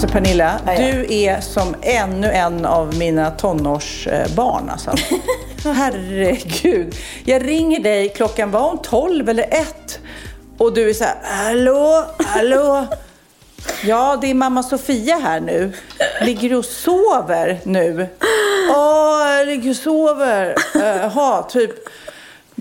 [0.00, 4.70] Alltså Pernilla, du är som ännu en av mina tonårsbarn.
[4.70, 4.94] Alltså.
[5.64, 6.94] Herregud.
[7.24, 10.00] Jag ringer dig, klockan var hon 12 eller 1
[10.58, 12.86] och du är så här, hallå, hallå.
[13.84, 15.72] Ja, det är mamma Sofia här nu.
[16.22, 18.08] Ligger du och sover nu?
[18.70, 20.54] Åh, jag ligger och sover.
[20.74, 21.70] Jaha, typ.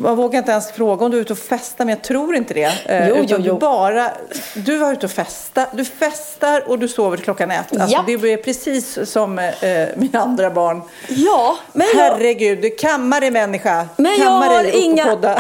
[0.04, 2.54] Jag vågar inte ens fråga om du är ute och festar, men jag tror inte
[2.54, 2.72] det.
[2.86, 3.54] Eh, Jo, jo, jo.
[3.54, 4.12] Du, bara,
[4.56, 5.66] du var ute och festa.
[5.74, 7.72] Du festar och du sover till klockan ett.
[7.72, 8.06] Alltså, Japp.
[8.08, 9.50] det blir precis som eh,
[9.96, 10.82] mina andra barn.
[11.08, 13.88] Ja, men jag, Herregud, du kammar dig människa.
[13.98, 15.40] Men jag kammar har dig inga- podda.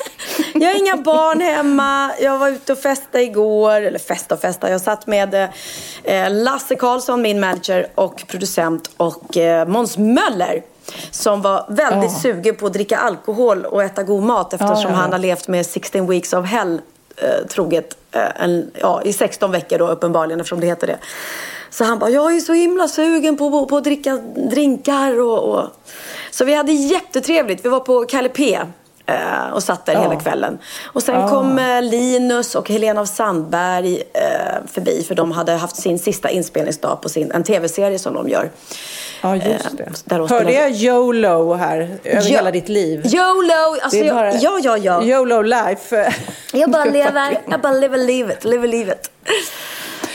[0.54, 2.10] jag har inga barn hemma.
[2.20, 3.80] Jag var ute och festade igår.
[3.80, 4.70] Eller festa och festa.
[4.70, 5.34] Jag satt med
[6.04, 10.62] eh, Lasse Karlsson, min manager och producent och eh, Måns Möller.
[11.10, 12.18] Som var väldigt Ja.
[12.18, 14.96] sugen på att dricka alkohol och äta god mat eftersom ja.
[14.96, 16.80] han har levt med 16 weeks of hell
[17.16, 20.98] eh, troget eh, en, ja, i 16 veckor då uppenbarligen eftersom det heter det.
[21.70, 24.16] Så han bara, jag är så himla sugen på, på, på att dricka
[24.50, 25.64] drinkar och, och...
[26.30, 27.64] Så vi hade jättetrevligt.
[27.64, 28.58] Vi var på Kalle P.
[29.06, 30.00] eh, Och satt där Ja.
[30.02, 30.58] hela kvällen.
[30.84, 34.22] Och sen kom eh, Linus och Helena av Sandberg eh,
[34.72, 35.04] förbi.
[35.08, 38.50] För de hade haft sin sista inspelningsdag på sin, en tv-serie som de gör.
[39.22, 40.14] Ja, just det.
[40.14, 42.20] Hörde spelar- jag YOLO här över Ja.
[42.20, 43.06] hela ditt liv?
[43.06, 43.76] YOLO!
[43.82, 45.02] Alltså, Det är bara ja, ja, ja.
[45.02, 46.12] YOLO life.
[46.52, 49.10] Jag bara lever, jag bara lever livet, lever livet.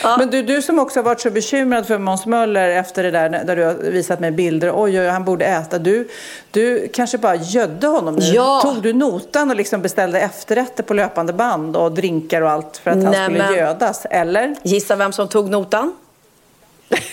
[0.02, 0.16] Ja.
[0.18, 3.28] Men du, du som också har varit så bekymrad för Måns Möller efter det där
[3.28, 4.72] där du har visat mig bilder.
[4.74, 5.78] Oj, oj, han borde äta.
[5.78, 6.08] Du,
[6.50, 8.24] du kanske bara gödde honom nu.
[8.24, 8.60] Ja.
[8.64, 12.90] Tog du notan och liksom beställde efterrätter på löpande band och drinkar och allt för
[12.90, 14.06] att han Nej, skulle men- gödas?
[14.10, 14.54] Eller?
[14.62, 15.92] Gissa vem som tog notan?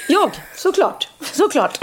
[0.08, 1.10] Jag, såklart.
[1.34, 1.80] Såklart.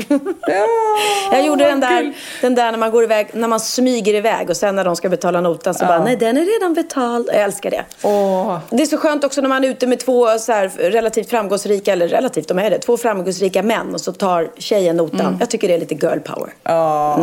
[1.32, 4.56] Jag gjorde den där, den där när man går iväg, när man smyger iväg och
[4.56, 7.28] sen när de ska betala notan så bara, nej den är redan betald.
[7.32, 7.84] Jag älskar det.
[8.02, 8.58] Åh.
[8.70, 11.92] Det är så skönt också när man är ute med två så här relativt framgångsrika,
[11.92, 15.36] eller relativt, de är det, två framgångsrika män och så tar tjejen notan.
[15.40, 16.50] Jag tycker det är lite girl power.
[16.62, 17.20] Ja.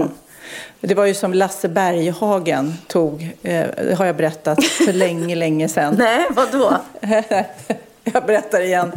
[0.81, 3.65] Det var ju som Lasse Berghagen tog, eh,
[3.97, 5.95] har jag berättat för länge, länge sedan.
[5.99, 6.77] Nej, vadå?
[8.13, 8.91] Jag berättar igen.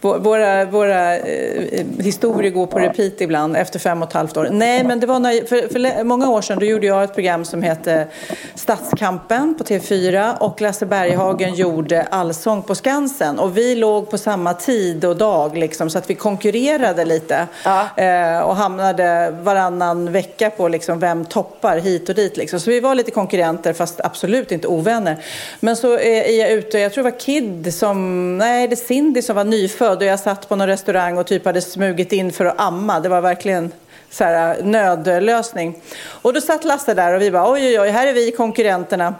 [0.00, 4.48] Vå- Våra, våra eh, historier går på repeat ibland efter fem och ett halvt år.
[4.52, 7.44] Nej, men det var när, för, för många år sedan då gjorde jag ett program
[7.44, 8.06] som hette
[8.54, 13.38] Stadskampen på TV4 och Lasse Berghagen gjorde Allsång på Skansen.
[13.38, 17.46] Och vi låg på samma tid och dag liksom, så att vi konkurrerade lite.
[17.64, 17.86] Ja.
[17.96, 22.36] Eh, och hamnade varannan vecka på liksom, vem toppar hit och dit.
[22.36, 22.60] Liksom.
[22.60, 25.16] Så vi var lite konkurrenter fast absolut inte ovänner.
[25.60, 28.76] Men så eh, är jag ute, jag tror det var Kid som, nej det är
[28.76, 32.32] Cindy som var nyfödd och jag satt på någon restaurang och typ hade smugit in
[32.32, 33.00] för att amma.
[33.00, 33.72] Det var verkligen
[34.10, 35.82] så här, äh, nödlösning.
[36.06, 39.14] Och då satt Lasse där och vi bara oj oj oj, här är vi konkurrenterna.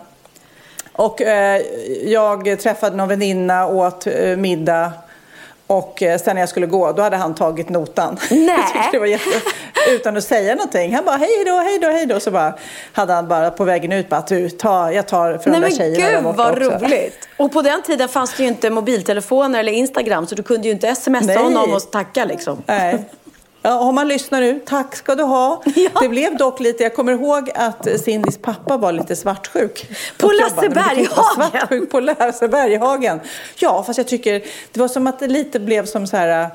[0.92, 1.62] Och eh,
[2.04, 4.92] jag träffade någon väninna, åt eh, middag
[5.74, 8.18] och eh, sen när jag skulle gå, då hade han tagit notan.
[8.30, 8.88] Nej.
[8.92, 9.40] Det var jätte...
[9.90, 10.94] Utan att säga någonting.
[10.94, 12.20] Han bara hej då, hej då, hej då.
[12.20, 12.54] Så bara,
[12.92, 15.68] hade han bara på vägen ut bara, du, ta, jag tar för Nej de där
[15.68, 16.86] men tjejerna där gud borta vad också.
[16.86, 17.28] roligt.
[17.36, 20.74] Och på den tiden fanns det ju inte mobiltelefoner eller Instagram så du kunde ju
[20.74, 21.36] inte smsa Nej.
[21.36, 22.62] honom och tacka liksom.
[22.66, 23.04] Nej.
[23.66, 25.62] Ja, om man lyssnar nu, tack ska du ha.
[25.74, 26.00] Ja.
[26.00, 29.88] Det blev dock lite, jag kommer ihåg att Cindys pappa var lite svartsjuk.
[30.18, 33.20] På Och jag Lasse bara, "Men du kan inte vara Berghagen?" Svartsjuk på Lasse Berghagen.
[33.56, 34.42] Ja, fast jag tycker,
[34.72, 36.48] det var som att det lite blev som så här,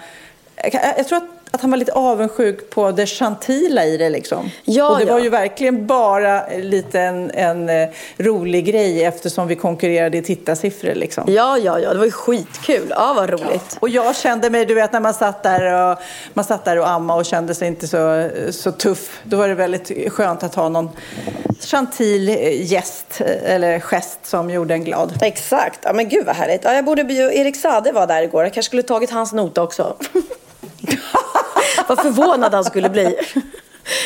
[0.55, 4.51] jag, jag tror att att han var lite avundsjuk på det gentila i det liksom.
[4.63, 5.13] Ja, och det ja.
[5.13, 10.95] var ju verkligen bara lite en, en eh, rolig grej eftersom vi konkurrerade i tittarsiffror
[10.95, 11.23] liksom.
[11.27, 12.87] Ja, ja, ja, det var ju skitkul.
[12.89, 13.77] Ja, vad roligt.
[13.79, 15.97] Och jag kände mig, du vet när man satt där och,
[16.33, 19.19] man satt där och amma och kände sig inte så, så tuff.
[19.23, 20.89] Då var det väldigt skönt att ha någon
[21.59, 25.13] gentil eh, gäst eh, eller gest som gjorde en glad.
[25.21, 25.79] Exakt.
[25.83, 26.63] Ja, men gud vad härligt.
[26.63, 27.01] Ja, jag borde.
[27.01, 28.43] Erik Sade var där igår.
[28.43, 29.95] Jag kanske skulle tagit hans nota också.
[31.89, 33.15] vad förvånad han skulle bli.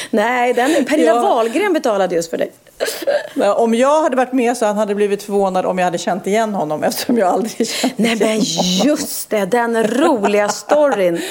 [0.09, 1.21] Nej, den, Pernilla Ja.
[1.21, 2.51] Wahlgren betalade just för dig.
[3.55, 6.53] Om jag hade varit med så han hade blivit förvånad om jag hade känt igen
[6.53, 8.87] honom eftersom jag aldrig känt Nej men igen honom.
[8.87, 11.21] just det, den roliga storyn.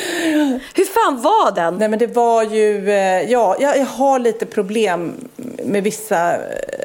[0.75, 1.76] Hur fan var den?
[1.78, 5.14] Nej men det var ju, eh, ja, jag, jag har lite problem
[5.64, 6.38] med vissa eh,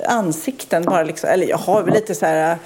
[0.07, 2.57] ansikten bara liksom, eller jag har lite så här, eh,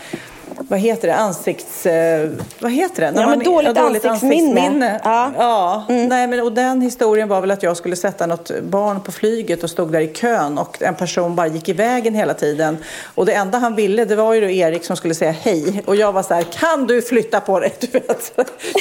[0.69, 2.29] vad heter det, ansikts, eh,
[2.59, 3.11] vad heter det?
[3.11, 4.99] När Ja, men dåligt ansiktsminne.
[5.03, 5.85] Ja, Ja.
[5.89, 6.07] Mm.
[6.07, 9.63] nej men och den historien var väl att jag skulle sätta något barn på flyget
[9.63, 12.77] och stod där i kön och en person bara gick i vägen hela tiden.
[13.15, 15.95] Och det enda han ville det var ju då Erik som skulle säga hej och
[15.95, 17.73] jag var så här, kan du flytta på dig?
[17.79, 18.33] Du vet.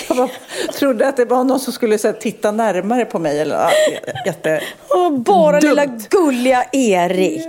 [0.09, 0.31] Jag var,
[0.79, 3.71] trodde att det var någon som skulle så här, titta närmare på mig eller ja,
[4.27, 4.61] jätte...
[4.88, 5.69] Åh, bara Dumt.
[5.69, 7.47] lilla gulliga Erik.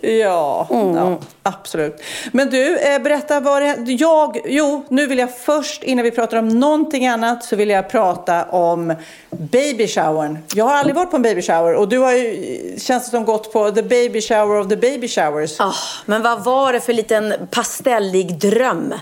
[0.00, 0.96] Ja, Mm.
[0.96, 2.02] ja, absolut.
[2.32, 6.36] Men du, eh, berätta vad det jag, Jo, nu vill jag först, innan vi pratar
[6.36, 8.94] om någonting annat, så vill jag prata om
[9.30, 10.38] baby showern.
[10.54, 13.24] Jag har aldrig varit på en baby shower och du har ju, känns det som,
[13.24, 15.60] gått på the baby shower of the baby showers.
[15.60, 15.76] Oh,
[16.06, 18.94] men vad var det för liten pastellig dröm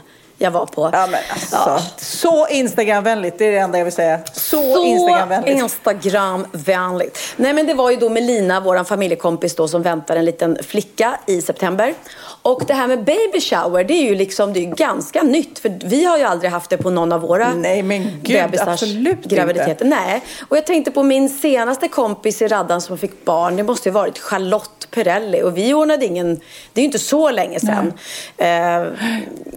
[0.43, 0.91] jag var på?
[0.93, 1.81] Ja, men alltså, Ja.
[1.97, 4.19] Så Instagramvänligt, det är det enda jag vill säga.
[4.33, 5.61] Så, Så Instagramvänligt.
[5.63, 7.19] Instagramvänligt.
[7.37, 11.17] Nej men det var ju då Melina, vår familjekompis då, som väntar en liten flicka
[11.27, 11.95] i september.
[12.43, 15.59] Och det här med baby shower, det är ju liksom, det är ganska nytt.
[15.59, 19.25] För vi har ju aldrig haft det på någon av våra Nej, men gud, absolut
[19.25, 19.35] inte.
[19.35, 19.85] graviditeter.
[19.85, 23.57] Nej, och jag tänkte på min senaste kompis i raddan som fick barn.
[23.57, 25.43] Det måste ju varit Charlotte Perrelli.
[25.43, 26.35] Och vi ordnade ingen,
[26.73, 27.93] det är ju inte så länge sedan.
[28.37, 28.93] Eh,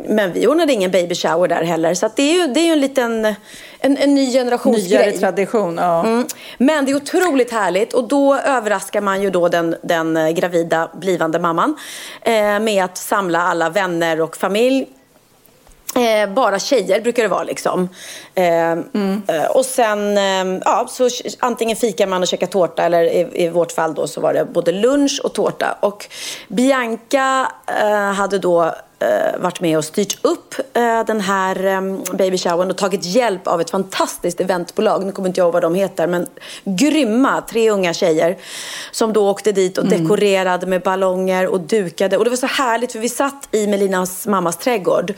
[0.08, 1.94] men vi ordnade ingen baby shower där heller.
[1.94, 3.26] Så det är ju, det är ju en liten,
[3.80, 5.00] en, en ny generationsgrej.
[5.00, 6.06] Nyare tradition, ja.
[6.06, 6.28] Mm.
[6.58, 10.90] Men det är otroligt härligt och då överraskar man ju då den, den eh, gravida
[10.94, 11.76] blivande mamman
[12.22, 14.88] eh, med att samla alla vänner och familj.
[15.96, 17.90] Eh, bara tjejer brukar det vara liksom.
[18.36, 21.10] Eh, eh, och sen, eh, ja, så
[21.40, 24.46] antingen fikar man och käkar tårta eller i, i vårt fall då så var det
[24.46, 25.78] både lunch och tårta.
[25.80, 26.06] Och
[26.48, 28.76] Bianca eh, hade då
[29.38, 31.82] varit med och styrt upp eh, den här eh,
[32.14, 35.06] baby showern och tagit hjälp av ett fantastiskt eventbolag.
[35.06, 36.28] Nu kommer inte jag ihåg vad de heter, men
[36.64, 38.38] grymma tre unga tjejer
[38.92, 42.18] som då åkte dit och dekorerade med ballonger och dukade.
[42.18, 45.14] Och det var så härligt för vi satt i Melinas mammas trädgård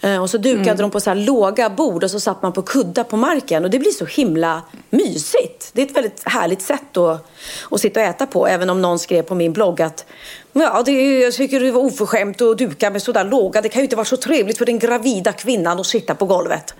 [0.00, 2.62] eh, och så dukade de på så här låga bord och så satt man på
[2.62, 5.70] kuddar på marken och det blir så himla mysigt.
[5.72, 7.26] Det är ett väldigt härligt sätt att,
[7.70, 10.04] att sitta och äta på, även om någon skrev på min blogg att
[10.52, 13.60] Ja, det, jag tycker det var oförskämt att duka med sådär låga.
[13.60, 16.74] Det kan ju inte vara så trevligt för den gravida kvinnan att sitta på golvet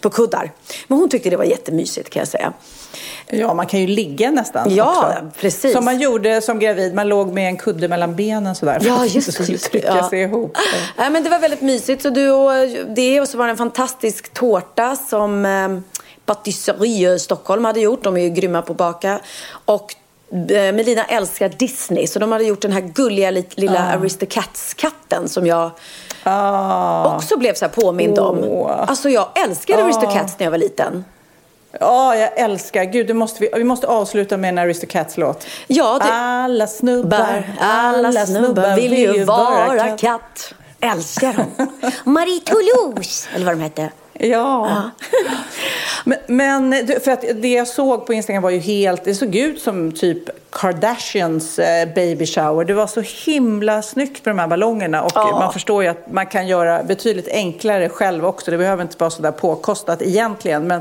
[0.00, 0.52] på kuddar.
[0.88, 2.52] Men hon tyckte det var jättemysigt kan jag säga.
[3.30, 5.30] Ja, man kan ju ligga nästan Ja, också.
[5.40, 5.72] precis.
[5.72, 6.94] Som man gjorde som gravid.
[6.94, 8.80] Man låg med en kudde mellan benen sådär.
[8.80, 10.10] för Ja, att just inte skulle trycka ja.
[10.10, 10.56] sig ihop.
[10.96, 12.02] Nej, men det var väldigt mysigt.
[12.02, 12.52] Så du och
[12.96, 15.68] det och så var det en fantastisk tårta som eh,
[16.26, 18.02] Patisserie Stockholm hade gjort.
[18.04, 19.20] De är ju grymma på att baka.
[19.64, 19.94] Och
[20.50, 25.70] Melina älskar Disney så de hade gjort den här gulliga lilla Aristocats-katten som jag
[26.28, 27.14] Ah.
[27.16, 28.38] också blev så här påmind om.
[28.44, 28.84] Åh.
[28.88, 31.04] Alltså jag älskade Aristocats när jag var liten.
[31.80, 32.84] Ja, jag älskar.
[32.84, 35.46] Gud, det måste vi, vi måste avsluta med en Aristocats-låt.
[35.66, 40.54] Ja, det- Alla snubbar, Bar, alla snubbar vill ju vara katt.
[40.80, 41.68] Älskar dem.
[42.04, 43.90] Marie Toulouse, eller vad de hette.
[44.18, 44.90] Ja.
[46.04, 49.34] men, men du, för att det jag såg på Instagram var ju helt, det såg
[49.36, 52.64] ut som typ Kardashians eh, baby shower.
[52.64, 55.38] Det var så himla snyggt med de här ballongerna och Ja.
[55.38, 58.50] man förstår ju att man kan göra betydligt enklare själv också.
[58.50, 60.66] Det behöver inte vara så där påkostat egentligen.
[60.66, 60.80] Men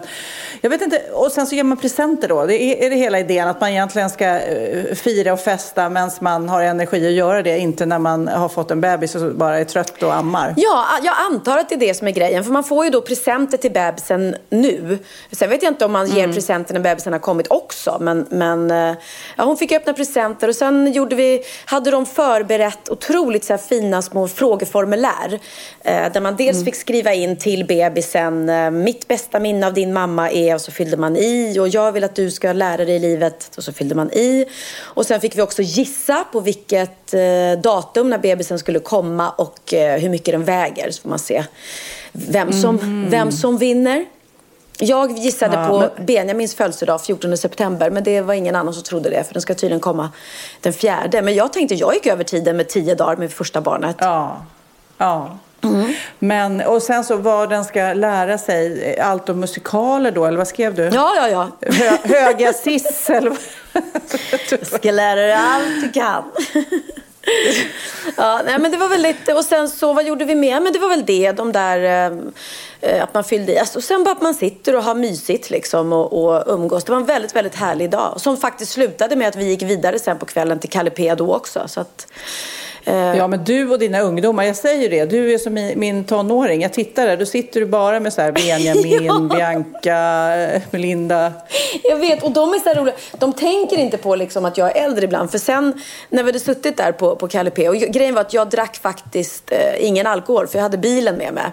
[0.62, 2.46] jag vet inte, och sen så ger man presenter då.
[2.46, 6.12] Det är, är det hela idén att man egentligen ska eh, fira och festa medan
[6.22, 9.60] man har energi att göra det, inte när man har fått en bebis och bara
[9.60, 10.54] är trött och ammar.
[10.58, 12.44] Ja, jag antar att det är det som är grejen.
[12.44, 13.25] För man får ju då presenter
[13.58, 15.00] till bebisen nu.
[15.32, 17.98] Sen vet jag inte om man ger presenter när bebisen har kommit också.
[18.02, 18.96] Men, men eh,
[19.38, 24.02] ja, hon fick öppna presenter och sen gjorde vi, hade de förberett otroligt så fina
[24.02, 25.40] små frågeformulär.
[25.82, 29.94] Eh, där man dels fick skriva in till bebisen, eh, mitt bästa minne av din
[29.94, 31.60] mamma är, och så fyllde man i.
[31.60, 34.46] Och jag vill att du ska lära dig i livet, och så fyllde man i.
[34.82, 39.74] Och sen fick vi också gissa på vilket eh, datum när bebisen skulle komma och
[39.74, 40.92] eh, hur mycket den väger.
[40.92, 41.44] Så får man se
[42.30, 44.06] vem som, vem som vinner.
[44.80, 48.84] Jag gissade Ja, på men- Benjamins födelsedag 14 september men det var ingen annan som
[48.84, 50.10] trodde det för den ska tydligen komma
[50.62, 51.22] den fjärde.
[51.22, 53.96] Men jag tänkte, jag gick över tiden med tio dagar med första barnet.
[54.00, 54.46] Ja.
[54.98, 55.38] ja.
[55.64, 55.94] Mm.
[56.20, 60.48] Men, och sen så vad den ska lära sig, allt om musikaler då, eller vad
[60.48, 60.84] skrev du?
[60.84, 61.70] Ja, ja, ja.
[61.72, 63.40] Hö, höga sis eller vad?
[64.52, 66.24] Jag ska lära dig allt du kan.
[68.18, 70.60] ja, nej, men det var väl lite, och sen så, vad gjorde vi mer?
[70.60, 72.18] Men det var väl det, de där, eh,
[72.82, 73.60] eh att man fyllde i.
[73.60, 76.84] Alltså, och sen bara att man sitter och har mysigt liksom och, och umgås.
[76.84, 78.14] Det var en väldigt, väldigt härlig dag.
[78.18, 81.36] Som faktiskt slutade med att vi gick vidare sen på kvällen till Kalle P då
[81.36, 81.64] också.
[81.68, 82.08] Så att,
[82.94, 86.62] ja, men du och dina ungdomar, jag säger det, du är som min, tonåring.
[86.62, 89.36] Jag tittar där, då sitter du bara med så här Benjamin, ja.
[89.36, 91.32] Bianca, Melinda.
[91.84, 92.96] Jag vet, och de är så roliga.
[93.20, 95.32] De tänker inte på liksom att jag är äldre ibland.
[95.32, 98.34] För sen när vi hade suttit där på, på Kalle P, och grejen var att
[98.34, 101.52] jag drack faktiskt eh, ingen alkohol, för jag hade bilen med mig.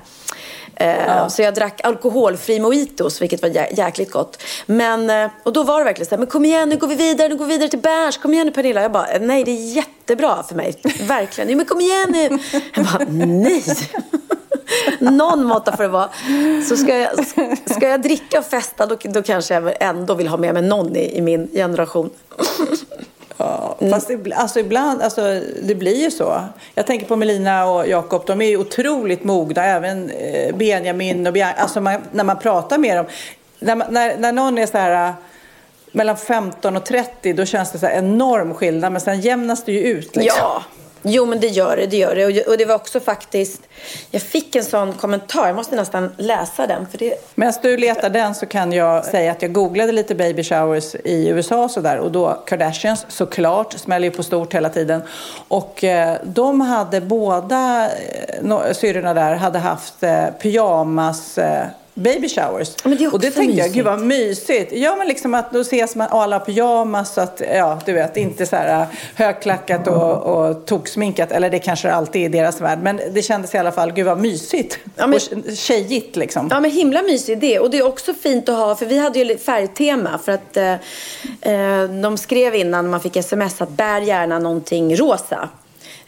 [0.83, 1.31] Eh, ja.
[1.31, 4.43] Så jag drack alkoholfri mojitos, vilket var jä jäkligt gott.
[4.67, 6.95] Men, eh, och då var det verkligen så här, men kom igen, nu går vi
[6.95, 8.17] vidare, nu går vi vidare till Berns.
[8.17, 8.83] Kom igen nu Pernilla.
[8.83, 10.75] Jag bara, nej det är jättebra för mig.
[11.01, 11.47] Verkligen.
[11.47, 12.39] Nej, men kom igen nu.
[12.75, 13.65] Jag bara, nej.
[14.99, 16.09] Någon måtta får det vara.
[16.69, 17.27] Så ska jag,
[17.77, 20.97] ska jag dricka och festa, då, då kanske jag ändå vill ha med mig någon
[20.97, 22.11] i, i min generation.
[23.43, 23.93] Ja, mm.
[23.93, 26.45] fast ibland, alltså ibland, alltså det blir ju så.
[26.75, 31.33] Jag tänker på Melina och Jakob, de är ju otroligt mogna, även eh, Benjamin och
[31.33, 31.61] Bianca.
[31.61, 33.07] Alltså man, när man pratar med dem,
[33.59, 35.15] när, när, när någon är så här eh,
[35.93, 39.81] mellan 15 och 30, då känns det så enorm skillnad, men sen jämnas det ju
[39.81, 40.17] ut.
[40.17, 40.39] Liksom.
[40.41, 40.63] Ja,
[41.03, 41.87] Jo, men det gör det.
[41.87, 42.47] det, gör det.
[42.47, 43.63] Och, det var också faktiskt...
[44.11, 45.47] Jag fick en sån kommentar.
[45.47, 46.87] Jag måste nästan läsa den.
[46.87, 47.15] För det...
[47.35, 51.29] Medan du letar den så kan jag säga att jag googlade lite baby showers i
[51.29, 51.99] USA och sådär.
[51.99, 55.03] Och då Kardashians såklart, smäller ju på stort hela tiden.
[55.49, 57.91] Och eh, de hade båda
[58.45, 62.75] eh, syrrorna där hade haft eh, pyjamas eh, baby showers.
[62.85, 63.67] Det och det tänkte mysigt.
[63.67, 64.73] jag, gud vad mysigt.
[64.73, 68.47] Ja men liksom att då ses man alla pyjamas så att, ja du vet, inte
[68.47, 71.33] så här äh, högklackat och, och toksminkat.
[71.33, 72.79] Eller det kanske alltid är i deras värld.
[72.83, 74.79] Men det kändes i alla fall, gud vad mysigt.
[74.97, 76.49] Ja, men, och tjejigt liksom.
[76.51, 77.59] Ja men himla mysig idé.
[77.59, 80.19] Och det är också fint att ha, för vi hade ju färgtema.
[80.19, 85.49] För att eh, eh de skrev innan man fick sms att bär gärna någonting rosa.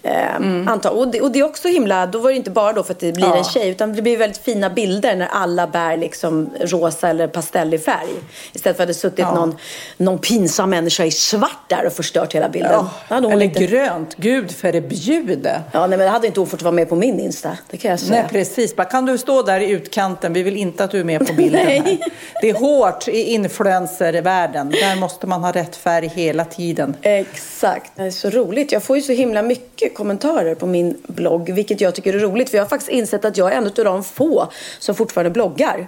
[0.05, 0.69] Eh, mm.
[0.69, 0.91] Anta.
[0.91, 3.01] Och, det, och det är också himla, då var det inte bara då för att
[3.01, 3.37] det blir ja.
[3.37, 7.85] en tjej utan det blir väldigt fina bilder när alla bär liksom rosa eller pastellig
[7.85, 8.09] färg.
[8.53, 9.35] Istället för att det suttit ja.
[9.35, 9.57] någon,
[9.97, 12.87] någon pinsam människa i svart där och förstört hela bilden.
[13.09, 13.17] Ja.
[13.17, 13.67] Eller inte...
[13.67, 15.61] grönt, gud förbjude.
[15.73, 17.91] Ja, nej, men det hade inte hon fått vara med på min Insta, det kan
[17.91, 18.21] jag säga.
[18.21, 18.77] Nej, precis.
[18.77, 20.33] Bara, kan du stå där i utkanten?
[20.33, 21.99] Vi vill inte att du är med på bilden här.
[22.41, 24.71] Det är hårt i influencervärlden.
[24.71, 26.97] Där måste man ha rätt färg hela tiden.
[27.03, 27.93] Exakt.
[27.97, 28.73] Det är så roligt.
[28.73, 32.51] Jag får ju så himla mycket kommentarer på min blogg, vilket jag tycker är roligt.
[32.51, 34.49] För jag har faktiskt insett att jag är en av de få
[34.79, 35.87] som fortfarande bloggar.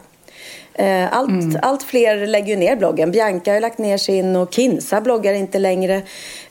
[0.79, 1.59] Eh, allt, mm.
[1.63, 3.11] allt fler lägger ju ner bloggen.
[3.11, 6.03] Bianca har lagt ner sin och Kinsa bloggar inte längre.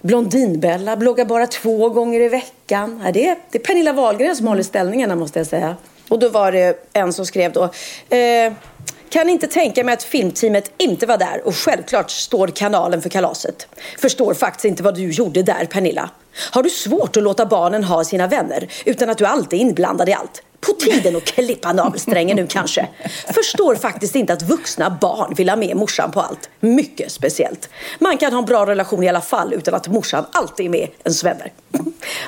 [0.01, 3.03] Blondinbella bloggar bara två gånger i veckan.
[3.13, 5.75] Det, är, det är Pernilla Wahlgren som håller ställningarna måste jag säga.
[6.07, 7.63] Och då var det en som skrev då.
[8.15, 8.53] Eh,
[9.09, 13.67] kan inte tänka mig att filmteamet inte var där och självklart står kanalen för kalaset.
[13.99, 16.09] Förstår faktiskt inte vad du gjorde där Pernilla.
[16.51, 20.09] Har du svårt att låta barnen ha sina vänner utan att du alltid är inblandad
[20.09, 20.41] i allt?
[20.65, 22.87] På tiden att klippa navelsträngen nu kanske.
[23.33, 26.49] Förstår faktiskt inte att vuxna barn vill ha med morsan på allt.
[26.59, 27.69] Mycket speciellt.
[27.99, 30.89] Man kan ha en bra relation i alla fall utan att morsan alltid är med
[31.03, 31.51] ens vänner.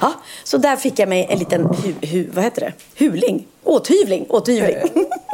[0.01, 0.13] Ja,
[0.43, 2.73] så där fick jag mig en liten hu, hu, vad heter det?
[3.05, 3.47] huling.
[3.63, 4.77] Åthyvling, åthyvling.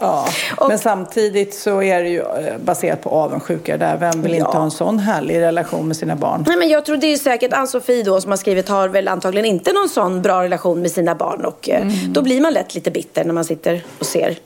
[0.01, 3.97] Ja, och, men samtidigt så är det ju eh, baserat på avundsjuka där.
[3.97, 6.45] Vem vill inte ha en sån härlig relation med sina barn?
[6.47, 9.45] Nej, men jag tror det är säkert Ann-Sofie då som har skrivit har väl antagligen
[9.45, 12.13] inte någon sån bra relation med sina barn och eh, mm.
[12.13, 14.37] då blir man lätt lite bitter när man sitter och ser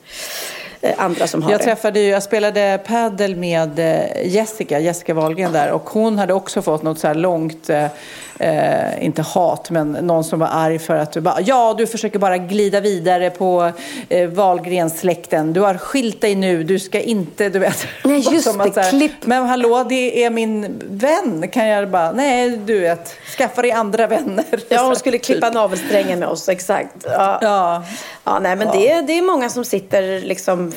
[0.96, 1.64] andra som har jag det.
[1.64, 3.78] Träffade ju, jag spelade paddel med
[4.24, 7.70] Jessica, Jessica Wahlgren där och hon hade också fått något så här långt
[8.38, 12.18] eh, inte hat, men någon som var arg för att du bara, ja du försöker
[12.18, 13.72] bara glida vidare på
[14.08, 15.52] eh, Wahlgrens-släkten.
[15.52, 17.86] Du har skilt dig nu, du ska inte, du vet.
[18.04, 19.12] Nej, just det, här, klipp.
[19.26, 21.48] Men hallå, det är min vän.
[21.48, 24.44] Kan jag bara, nej du vet, skaffa dig andra vänner.
[24.68, 25.54] Ja, hon skulle klippa typ.
[25.54, 26.94] navelsträngen med oss, exakt.
[27.04, 27.84] Ja, ja.
[28.24, 28.72] ja nej men ja.
[28.72, 30.67] Det, det är många som sitter liksom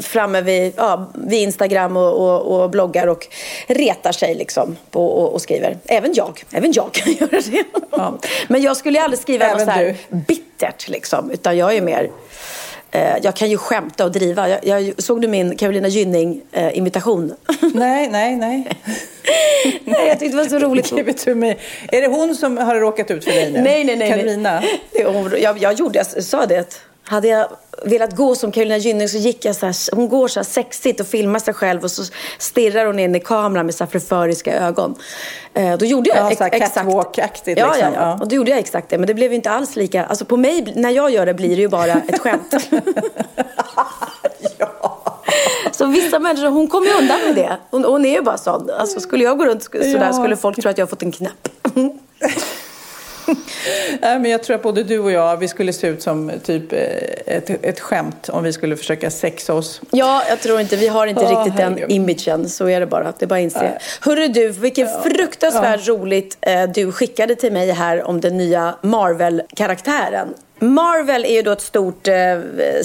[0.00, 3.26] framme vid, ja, vid Instagram och, och, och bloggar och
[3.66, 5.78] retar sig liksom på, och, och skriver.
[5.86, 6.44] Även jag.
[6.50, 7.64] Även jag kan göra det.
[7.90, 8.18] Ja.
[8.48, 11.30] Men jag skulle aldrig skriva Även något så här bittert liksom.
[11.30, 12.10] Utan jag är mer...
[12.94, 14.48] Eh, jag kan ju skämta och driva.
[14.48, 17.30] Jag, jag såg du min Carolina Gynning-imitation?
[17.30, 18.68] Eh, nej, nej, nej.
[19.84, 20.92] nej, jag tyckte det var så roligt.
[20.92, 21.26] Give it.
[21.26, 23.60] Är det hon som har råkat ut för dig nu?
[23.60, 24.10] Nej, nej, nej.
[24.10, 24.62] Carolina?
[24.92, 25.42] Nej.
[25.42, 26.91] Jag, jag gjorde, jag sa det.
[27.04, 27.48] Hade jag
[27.84, 31.00] velat gå som Carolina Gynning så gick jag så här, hon går så här sexigt
[31.00, 32.02] och filmar sig själv och så
[32.38, 34.94] stirrar hon in i kameran med så förföriska ögon.
[35.54, 36.74] Eh, då gjorde jag ja, ex exakt.
[36.74, 37.92] Catwalk-aktigt ja, liksom.
[37.94, 38.98] ja, ja, Och då gjorde jag exakt det.
[38.98, 41.62] Men det blev inte alls lika, alltså på mig, när jag gör det blir det
[41.62, 42.54] ju bara ett skämt.
[44.58, 44.98] ja.
[45.72, 47.56] Så vissa människor, hon kommer ju undan med det.
[47.70, 48.70] Hon, hon är ju bara sån.
[48.70, 50.12] Alltså skulle jag gå runt sådär ja.
[50.12, 51.48] skulle folk tro att jag har fått en knäpp.
[54.00, 56.72] Nej, men jag tror att både du och jag, vi skulle se ut som typ
[56.72, 56.78] eh,
[57.26, 59.80] ett, ett skämt om vi skulle försöka sexa oss.
[59.90, 62.48] Ja, jag tror inte, vi har inte Åh, riktigt den imagen.
[62.48, 63.12] Så är det bara.
[63.18, 63.78] Det är bara att inse.
[64.00, 70.34] Hörru du, vilket fruktansvärt roligt eh, du skickade till mig här om den nya Marvel-karaktären.
[70.62, 72.14] Marvel är ju då ett stort eh,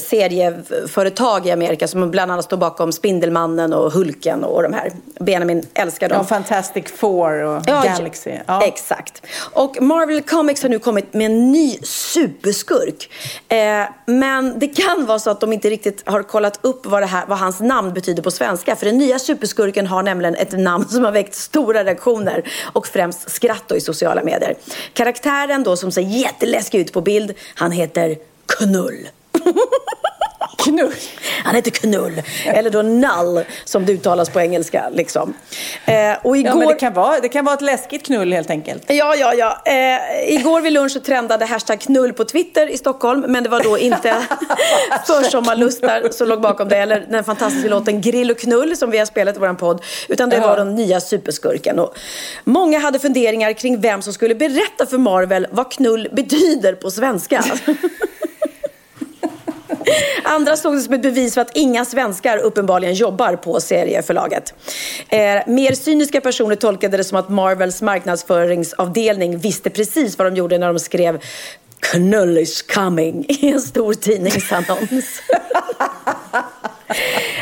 [0.02, 4.92] serieföretag i Amerika som bland annat står bakom Spindelmannen och Hulken och de här.
[5.20, 6.18] Benjamin älskar dem.
[6.18, 8.32] Ja, Fantastic Four och Ja, Galaxy.
[8.46, 8.64] Ja.
[8.64, 9.22] Exakt.
[9.54, 13.10] Och Marvel Comics har nu kommit med en ny superskurk.
[13.48, 13.58] Eh,
[14.06, 17.38] men det kan vara så att de inte riktigt har kollat upp vad, här, vad
[17.38, 18.76] hans namn betyder på svenska.
[18.76, 22.44] För den nya superskurken har nämligen ett namn som har väckt stora reaktioner
[22.74, 24.56] och främst skratt i sociala medier.
[24.94, 27.34] Karaktären då som ser jätteläskig ut på bild,
[27.68, 29.10] han heter Knull.
[30.58, 30.94] Knull.
[31.44, 34.90] Han heter Knull, eller då Null som det uttalas på engelska.
[34.92, 35.34] Liksom.
[35.86, 36.50] Eh, och igår...
[36.50, 38.84] Ja, men det kan, vara, det kan vara ett läskigt knull helt enkelt.
[38.88, 39.62] Ja, ja, ja.
[39.66, 43.26] Eh, igår vid lunch så trendade hashtag knull på Twitter i Stockholm.
[43.28, 44.16] Men det var då inte
[45.08, 46.78] försommarlustar som låg bakom det.
[46.78, 49.82] Eller den fantastiska låten Grill och knull som vi har spelat i vår podd.
[50.08, 51.80] Utan det var den nya superskurken.
[51.80, 51.98] Och
[52.44, 57.44] många hade funderingar kring vem som skulle berätta för Marvel vad knull betyder på svenska.
[60.24, 64.54] Andra såg det som ett bevis för att inga svenskar uppenbarligen jobbar på serieförlaget.
[65.10, 70.58] Eh, mer cyniska personer tolkade det som att Marvels marknadsföringsavdelning visste precis vad de gjorde
[70.58, 71.20] när de skrev
[71.80, 75.22] Knull is coming i en stor tidningsannons.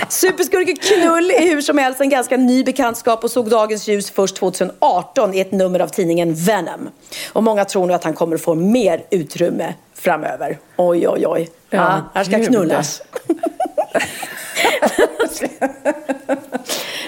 [0.10, 4.36] Superskurken Knull är hur som helst en ganska ny bekantskap och såg dagens ljus först
[4.36, 6.90] 2018 i ett nummer av tidningen Venom.
[7.34, 10.60] Och många tror nu att han kommer få mer utrymme framöver.
[10.78, 11.50] Oj, oj, oj.
[11.76, 12.48] Ja, här ska gud.
[12.48, 13.02] knullas.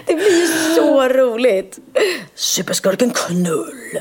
[0.06, 1.80] Det blir ju så roligt.
[2.36, 4.00] Superskurken Knull.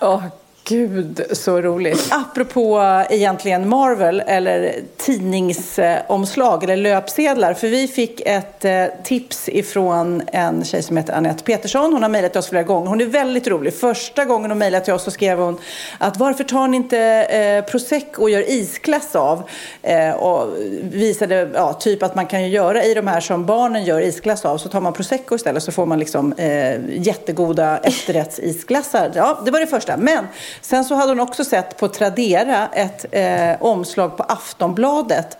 [0.00, 0.24] Åh,
[0.68, 2.08] gud så roligt.
[2.10, 7.54] Apropå eh, egentligen Marvel eller tidningsomslag eller löpsedlar.
[7.54, 11.92] För vi fick ett eh, tips ifrån en tjej som heter Anette Petersson.
[11.92, 12.88] Hon har mejlat till oss flera gånger.
[12.88, 13.74] Hon är väldigt rolig.
[13.74, 15.58] Första gången hon mejlade till oss så skrev hon
[15.98, 19.42] att varför tar ni inte eh, Prosecco och gör isglass av?
[19.82, 20.48] Eh, och
[20.82, 24.44] visade ja, typ att man kan ju göra i de här som barnen gör isglass
[24.44, 24.58] av.
[24.58, 29.12] Så tar man Prosecco istället så får man liksom eh, jättegoda efterrättsisglassar.
[29.14, 29.96] Ja, det var det första.
[29.96, 30.26] Men
[30.60, 35.38] sen så hade hon också sett på Tradera ett eh, omslag på Aftonbladet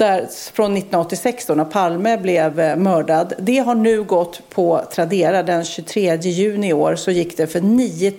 [0.00, 3.32] där, från 1986 då, när Palme blev eh, mördad.
[3.38, 5.42] Det har nu gått på Tradera.
[5.42, 8.12] Den 23 juni i år så gick det för 9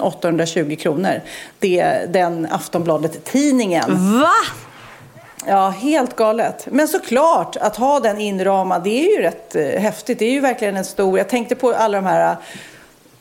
[0.00, 1.20] 820 kronor.
[1.58, 4.20] Det är den Aftonbladet-tidningen.
[4.20, 4.32] Va?
[5.46, 6.66] Ja, helt galet.
[6.70, 10.18] Men såklart, att ha den inramad, det är ju rätt eh, häftigt.
[10.18, 11.18] Det är ju verkligen en stor...
[11.18, 12.36] Jag tänkte på alla de här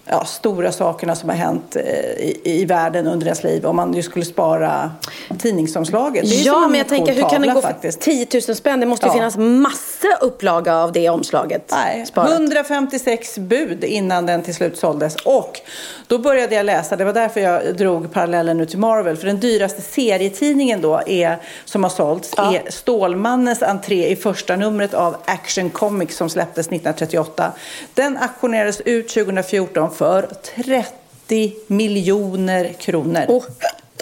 [0.06, 3.66] ja, stora sakerna som har hänt eh, i, i världen under deras liv.
[3.66, 4.92] Om man ju skulle spara
[5.40, 6.30] tidningsomslaget.
[6.30, 8.02] Det är Ja, en men jag tänker, hur kan tavla gå för faktiskt.
[8.02, 8.80] 10 000 spänn?
[8.80, 9.14] Det måste ju Ja.
[9.14, 11.72] finnas massa upplaga av det omslaget.
[11.72, 12.32] Nej, sparat.
[12.32, 15.16] 156 bud innan den till slut såldes.
[15.16, 15.60] Och
[16.08, 19.18] då började jag läsa, det var därför jag drog parallellen nu till Marvel.
[19.18, 22.54] För den dyraste serietidningen då är, som har sålts Ja.
[22.56, 27.52] är Stålmannens entré i första numret av Action Comics som släpptes 1938.
[27.94, 33.26] Den auktionerades ut 2014 för 30 miljoner kronor.
[33.28, 33.44] Oh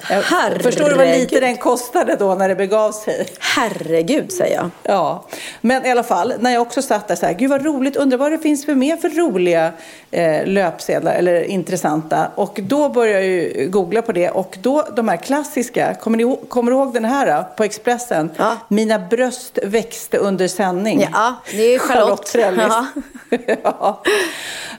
[0.01, 0.63] herregud.
[0.63, 3.27] Förstår du vad lite den kostade då när det begav sig?
[3.39, 4.69] Herregud, säger jag.
[4.83, 5.25] Ja,
[5.61, 8.17] men i alla fall, när jag också satt där så här, gud vad roligt, undrar
[8.17, 9.71] vad det finns för mer för roliga
[10.11, 12.31] eh, löpsedlar eller intressanta.
[12.35, 16.37] Och då började jag ju googla på det och då de här klassiska, kommer ni
[16.49, 18.31] kommer du ihåg den här då, på Expressen?
[18.37, 18.57] Ja.
[18.67, 21.07] Mina bröst växte under sändning.
[21.11, 22.35] Ja, det är Charlotte.
[22.35, 22.85] Ja.
[23.63, 24.03] ja.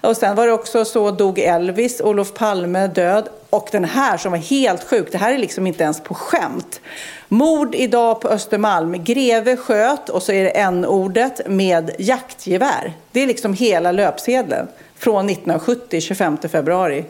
[0.00, 3.28] Och sen var det också så dog Elvis, Olof Palme död.
[3.50, 6.80] Och den här som var helt sjuk, det här är liksom inte ens på skämt.
[7.28, 9.04] Mord idag på Östermalm.
[9.04, 12.92] Greve sköt och så är det n-ordet med jaktgevär.
[13.12, 14.68] Det är liksom hela löpsedeln.
[14.98, 17.04] Från 1970, 25 februari.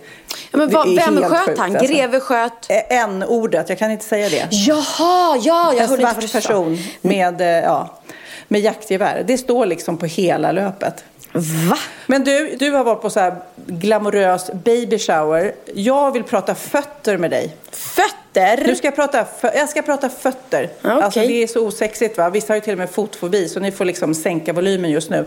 [0.51, 1.77] Ja, men vad, vem sköt sjukt, han?
[1.77, 1.93] alltså.
[1.93, 2.71] Greve sköt?
[2.71, 4.49] Eh, N-ordet, jag kan inte säga det.
[4.51, 8.01] Jaha, ja, jag En svart person med, eh, ja,
[8.49, 9.25] med jaktgevär.
[9.27, 11.05] Det står liksom på hela löpet.
[11.33, 11.79] Va?
[12.07, 15.55] Men du, du har varit på så här glamorös baby shower.
[15.75, 17.57] Jag vill prata fötter med dig.
[17.71, 18.67] Fötter?
[18.67, 20.71] Nu ska jag prata, jag ska prata fötter.
[20.79, 20.91] Okej.
[20.91, 22.31] Alltså det är så osexigt va.
[22.31, 25.27] Vissa har ju till och med fotfobi så ni får liksom sänka volymen just nu.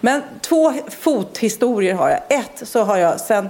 [0.00, 2.20] Men två fothistorier har jag.
[2.40, 3.48] Ett så har jag sen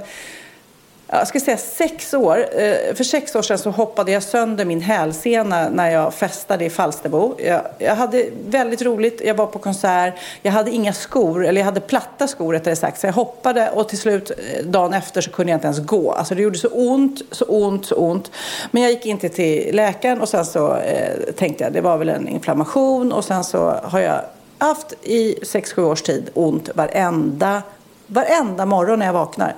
[1.07, 2.38] jag ska säga sex år.
[2.38, 6.71] Eh, för sex år sedan så hoppade jag sönder min hälsena när jag festade i
[6.71, 7.35] Falsterbo.
[7.38, 11.67] Jag, jag hade väldigt roligt, jag var på konsert, jag hade inga skor, eller jag
[11.67, 13.01] hade platta skor rättare sagt.
[13.01, 16.12] Så jag hoppade och till slut eh, dagen efter så kunde jag inte ens gå.
[16.12, 18.31] Alltså det gjorde så ont, så ont, så ont.
[18.71, 22.09] Men jag gick inte till läkaren och sen så eh, tänkte jag det var väl
[22.09, 24.21] en inflammation och sen så har jag
[24.59, 27.62] haft i sex sju års tid ont varenda,
[28.07, 29.55] varenda morgon när jag vaknar.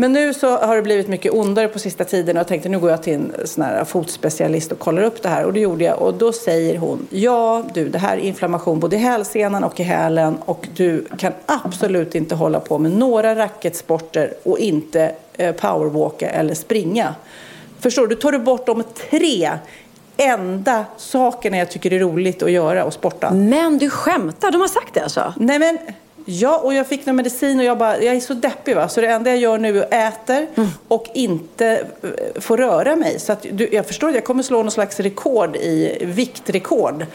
[0.00, 2.78] Men nu så har det blivit mycket ondare på sista tiden och jag tänkte nu
[2.78, 5.44] går jag till en sån här fotspecialist och kollar upp det här.
[5.44, 8.96] Och det gjorde jag och då säger hon ja du det här är inflammation både
[8.96, 14.34] i hälsenan och i hälen och du kan absolut inte hålla på med några racketsporter
[14.42, 17.14] och inte eh, powerwalka eller springa.
[17.80, 18.16] Förstår du?
[18.16, 19.50] Tar du bort de tre
[20.16, 23.30] enda sakerna jag tycker är roligt att göra och sporta.
[23.30, 25.34] Men du skämtar, de har sagt det alltså?
[25.36, 25.78] Nej men
[26.32, 28.88] Ja, och jag fick någon medicin och jag bara, jag är så deppig va.
[28.88, 30.68] Så det enda jag gör nu är att äter mm.
[30.88, 31.66] och inte
[32.02, 33.20] eh, får röra mig.
[33.20, 37.06] Så att, du, jag förstår att jag kommer slå någon slags rekord i viktrekord.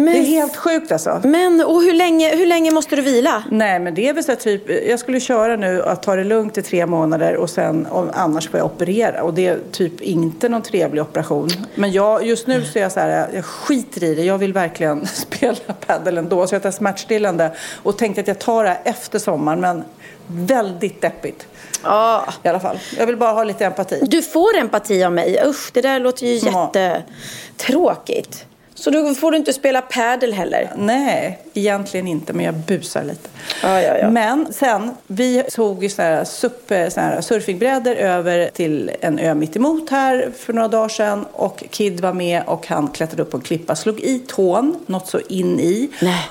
[0.00, 1.20] Men, det är helt sjukt alltså.
[1.24, 3.42] Men, och hur länge, hur länge måste du vila?
[3.50, 6.58] Nej, men det är väl så typ, jag skulle köra nu att ta det lugnt
[6.58, 9.22] i tre månader och sen och annars får jag operera.
[9.22, 11.48] Och det är typ inte någon trevlig operation.
[11.74, 14.24] Men jag, just nu så är jag så här, jag skiter i det.
[14.24, 16.46] Jag vill verkligen spela padel ändå.
[16.46, 17.50] Så jag tar smärtstillande
[17.82, 19.60] och tänkte att jag tar det efter sommaren.
[19.60, 19.84] Men
[20.26, 21.46] väldigt deppigt.
[21.82, 22.24] Ja.
[22.42, 22.78] I alla fall.
[22.98, 24.00] Jag vill bara ha lite empati.
[24.02, 25.42] Du får empati av mig.
[25.46, 28.46] Usch, det där låter ju jättetråkigt.
[28.78, 30.72] Så då får du inte spela padel heller?
[30.76, 33.28] Nej, egentligen inte, men jag busar lite.
[33.62, 34.10] Ja, ja, ja.
[34.10, 40.30] Men sen, vi tog ju här, här surfingbrädor över till en ö mitt emot här
[40.38, 41.26] för några dagar sedan.
[41.32, 45.08] Och Kid var med och han klättrade upp på en klippa, slog i tån, något
[45.08, 45.90] så in i.
[46.02, 46.28] Nej.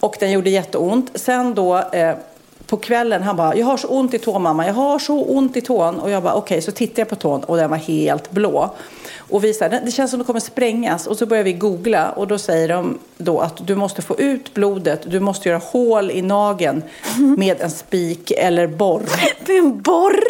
[0.00, 1.10] Och den gjorde jätteont.
[1.14, 2.14] Sen då eh,
[2.66, 5.56] på kvällen, han bara, jag har så ont i tån mamma, jag har så ont
[5.56, 6.00] i tån.
[6.00, 6.62] Och jag bara, okej, okay.
[6.62, 8.74] så tittade jag på tån och den var helt blå.
[9.28, 11.06] Och vi sa, det känns som det kommer sprängas.
[11.06, 14.54] Och så börjar vi googla och då säger de då att du måste få ut
[14.54, 16.82] blodet, du måste göra hål i nageln
[17.36, 19.02] med en spik eller borr.
[19.46, 20.20] Med en borr?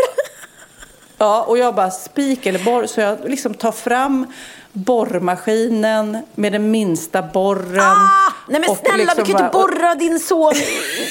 [1.19, 2.87] Ja, och jag bara spik eller borr.
[2.87, 4.27] Så jag liksom tar fram
[4.75, 7.81] borrmaskinen med den minsta borren.
[7.81, 10.53] Ah, nej men snälla, liksom du kan ju inte borra din son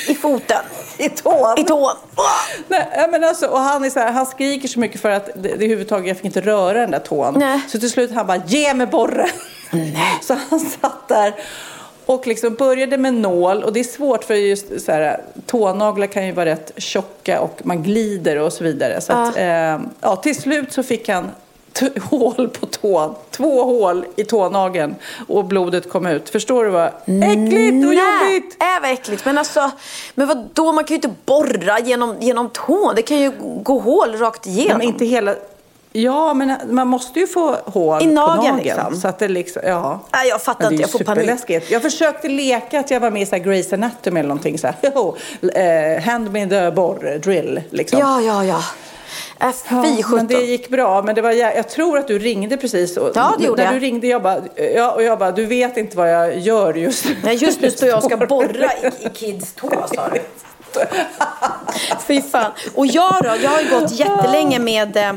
[0.07, 0.57] i, foten.
[0.97, 1.59] I tån.
[1.59, 1.95] I tån.
[2.67, 5.31] Nej, men alltså, och han, är så här, han skriker så mycket för att det,
[5.41, 7.33] det överhuvudtaget, jag fick inte röra den där tån.
[7.37, 7.61] Nej.
[7.67, 9.29] Så till slut han bara, ge mig borren.
[9.71, 10.19] Nej.
[10.21, 11.33] Så han satt där
[12.05, 16.25] och liksom började med nål och det är svårt för just så här, tånaglar kan
[16.25, 19.01] ju vara rätt tjocka och man glider och så vidare.
[19.01, 21.31] Så att, eh, ja, till slut så fick han
[22.09, 23.15] hål på tån.
[23.31, 24.95] Två hål i tånageln
[25.27, 26.29] och blodet kom ut.
[26.29, 28.57] Förstår du vad äckligt och Nej, jobbigt?
[28.59, 29.25] är vad äckligt.
[29.25, 29.71] Men alltså,
[30.15, 30.71] men vad då?
[30.71, 32.95] Man kan ju inte borra genom, genom tån.
[32.95, 33.31] Det kan ju
[33.63, 34.77] gå hål rakt igenom.
[34.77, 35.35] Men inte hela...
[35.95, 38.57] Ja, men man måste ju få hål I nageln, på nageln.
[38.57, 39.01] liksom.
[39.01, 39.99] Så att det liksom, ja.
[40.13, 40.81] Nej, jag fattar inte.
[40.81, 41.63] Jag får panik.
[41.69, 44.67] Jag försökte leka att jag var med i så här Grey's Anatomy eller någonting så
[44.67, 44.75] här.
[45.95, 47.99] eh, hand me the borr drill liksom.
[47.99, 48.63] Ja, ja, ja.
[49.39, 50.27] Äh, fy men sjutton.
[50.27, 51.01] det gick bra.
[51.01, 52.97] Men det var, jag tror att du ringde precis.
[52.97, 53.81] Och, Ja, det gjorde när jag.
[53.81, 54.41] du ringde, jag bara,
[54.75, 57.15] ja, och jag bara, du vet inte vad jag gör just nu.
[57.23, 60.21] Nej, just nu står jag och ska borra i, i Kids tå, sa du.
[62.07, 62.51] Fy fan.
[62.75, 63.29] Och jag då?
[63.43, 64.97] Jag har ju gått jättelänge med...
[64.97, 65.13] eh,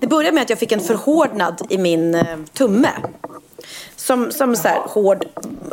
[0.00, 2.88] Det började med att jag fick en förhårdnad i min eh, tumme.
[3.96, 5.26] Som, som så här hård,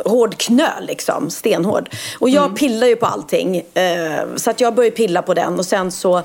[0.04, 1.90] hård knöl liksom, stenhård.
[2.18, 3.56] Och jag pillar ju på allting.
[3.74, 6.22] Eh, så att jag började pilla på den och sen så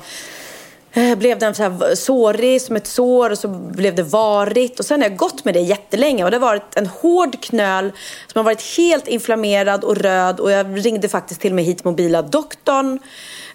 [1.16, 4.78] blev den så här sårig som ett sår och så blev det varigt.
[4.80, 7.92] Och sen har jag gått med det jättelänge och det har varit en hård knöl
[8.32, 12.22] som har varit helt inflammerad och röd och jag ringde faktiskt till mig hit mobila
[12.22, 12.98] doktorn.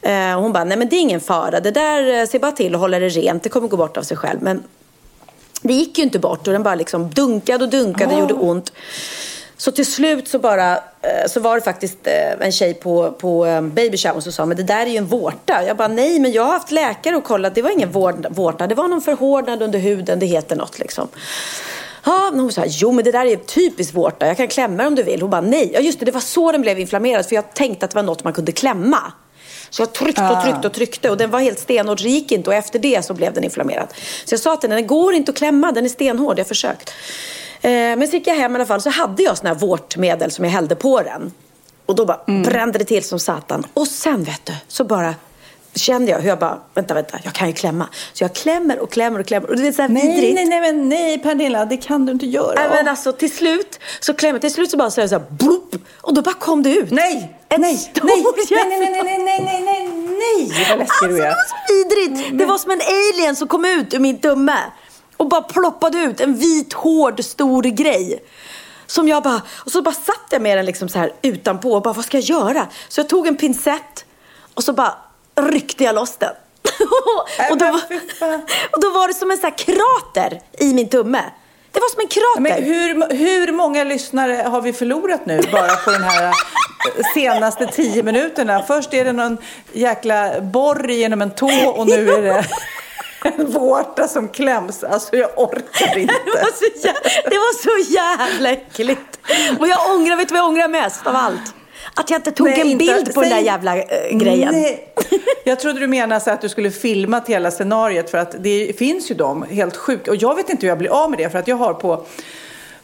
[0.01, 2.51] Eh, och hon bara, nej men det är ingen fara, det där eh, ser bara
[2.51, 4.41] till att hålla det rent, det kommer gå bort av sig själv.
[4.41, 4.63] Men
[5.61, 8.71] det gick ju inte bort och den bara liksom dunkade och dunkade och gjorde ont.
[9.59, 13.45] Så till slut så bara, eh, så var det faktiskt eh, en tjej på, på
[13.45, 15.63] eh, baby shower som sa, men det där är ju en vårta.
[15.67, 18.67] Jag bara, nej men jag har haft läkare och kollat, det var ingen vår- vårta,
[18.67, 21.07] det var någon förhårdnad under huden, det heter något liksom.
[22.05, 24.95] Ja, men hon sa, jo men det där är typiskt vårta, jag kan klämma om
[24.95, 25.21] du vill.
[25.21, 27.85] Hon bara, nej, ja just det, det var så den blev inflammerad, för jag tänkte
[27.85, 29.13] att det var något man kunde klämma.
[29.69, 32.49] Så jag tryckte och tryckte och tryckte och den var helt stenhård det gick inte
[32.49, 33.87] och efter det så blev den inflammerad.
[34.25, 36.47] Så jag sa till henne, den går inte att klämma, den är stenhård, jag har
[36.47, 36.93] försökt.
[37.61, 40.31] Eh, men så gick jag hem i alla fall så hade jag såna här vårtmedel
[40.31, 41.31] som jag hällde på den.
[41.85, 43.65] Och då bara brände det till som satan.
[43.73, 45.15] Och sen vet du, så bara
[45.75, 47.87] kände jag hur jag bara, vänta, vänta, jag kan ju klämma.
[48.13, 49.49] Så jag klämmer och klämmer och klämmer.
[49.49, 50.35] Och det är så här Nej, vidrigt.
[50.35, 52.53] nej, nej, men nej Pernilla, det kan du inte göra.
[52.55, 55.75] Nej, men alltså till slut så klämmer till slut så bara så så här, bloop,
[56.01, 56.91] och då bara kom det ut.
[56.91, 60.79] Nej, En nej, stor nej, jävla- nej, nej, nej, nej, nej, nej, nej, nej vad
[60.79, 61.29] läskig du Alltså, det är.
[61.29, 62.39] var så vidrigt.
[62.39, 62.81] Det var som en
[63.13, 64.57] alien som kom ut ur min tumme.
[65.19, 68.23] Och bara ploppade ut en vit, hård, stor grej.
[68.85, 71.81] Som jag bara, och så bara satt jag med den liksom så här utanpå och
[71.81, 72.67] bara, vad ska jag göra?
[72.87, 74.05] Så jag tog en pincett
[74.53, 74.93] och så bara
[75.35, 76.29] ryckte jag loss den.
[77.51, 77.79] och, då
[78.19, 78.41] fan.
[78.71, 81.23] och då var det som en så här krater i min tumme.
[81.71, 82.41] Det var som en krater.
[82.41, 86.33] Men hur, hur många lyssnare har vi förlorat nu bara på den här eh,
[87.13, 88.63] senaste tio minuterna?
[88.67, 89.37] Först är det någon
[89.73, 92.45] jäkla borr genom en tå och nu är det
[93.23, 94.83] en vårta som kläms.
[94.83, 96.13] Alltså jag orkar inte.
[96.25, 97.53] Det var, så jä- det var
[97.85, 99.19] så jävla äckligt.
[99.59, 101.53] Och jag ångrar, vet du vad jag ångrar mest av allt?
[101.95, 104.51] Att jag inte tog Nej, en inte- bild på den där säg- jävla äh, grejen.
[104.51, 104.93] Nej.
[105.43, 109.11] Jag trodde du menade så att du skulle filmat hela scenariot för att det finns
[109.11, 110.07] ju de, helt sjukt.
[110.07, 112.05] Och jag vet inte hur jag blir av med det för att jag har på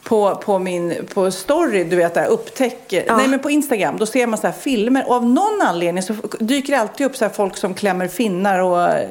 [0.08, 3.16] på, på min på story, du vet, där upptäcker, Ja.
[3.16, 6.14] nej men på Instagram, då ser man så här filmer och av någon anledning så
[6.40, 9.08] dyker det alltid upp så här folk som klämmer finnar och eh,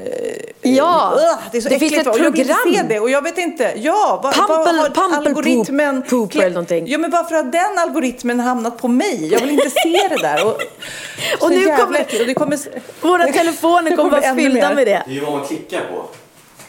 [0.61, 2.73] Ja, Ugh, det är så det finns ett och jag vill program.
[2.75, 6.35] se det och jag vet inte, ja, vad, Pumpel- vad har pumpel algoritmen poop- poop
[6.35, 6.87] eller någonting.
[6.87, 9.27] Ja men varför har den algoritmen hamnat på mig?
[9.31, 10.45] Jag vill inte se det där.
[10.47, 10.51] Och,
[11.41, 12.21] Och nu kommer- äckligt.
[12.21, 12.59] och det kommer,
[13.01, 15.03] Våra telefoner det kommer vara fyllda med det.
[15.05, 16.05] Det är ju vad man klickar på.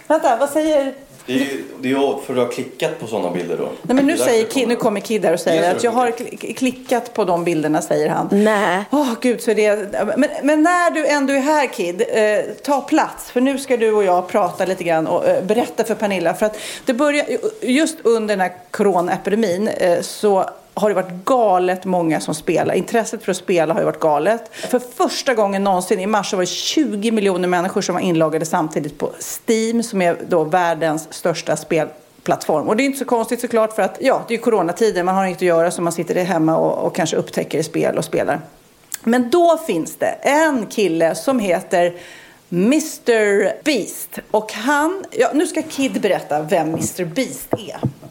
[0.09, 0.95] Vänta, vad säger
[1.27, 3.69] Det är ju det är för att du har klickat på sådana bilder då.
[3.83, 6.11] Nej, men nu, säger nu kommer Kid där och säger att jag har
[6.55, 8.29] klickat på de bilderna, säger han.
[8.33, 8.85] Nej.
[8.91, 10.15] Åh gud, så är det...
[10.17, 13.31] Men, men när du ändå är här Kid, eh, ta plats.
[13.31, 16.35] För nu ska du och jag prata lite grann och eh, berätta för Pernilla.
[16.35, 17.27] För att det börjar,
[17.61, 22.75] just under den här coronaepidemin eh, så har det varit galet många som spelar.
[22.75, 24.51] Intresset för att spela har ju varit galet.
[24.53, 28.47] För första gången någonsin i mars så var det 20 miljoner människor som var inloggade
[28.47, 32.69] samtidigt på Steam som är då världens största spelplattform.
[32.69, 35.15] Och det är inte så konstigt såklart för att ja, det är ju coronatider, man
[35.15, 38.41] har inget att göra så man sitter hemma och, och kanske upptäcker spel och spelar.
[39.05, 41.95] Men då finns det en kille som heter
[42.51, 44.19] Mr Beast.
[44.31, 48.06] Och han, ja, nu ska Kid berätta vem Mr Beast är.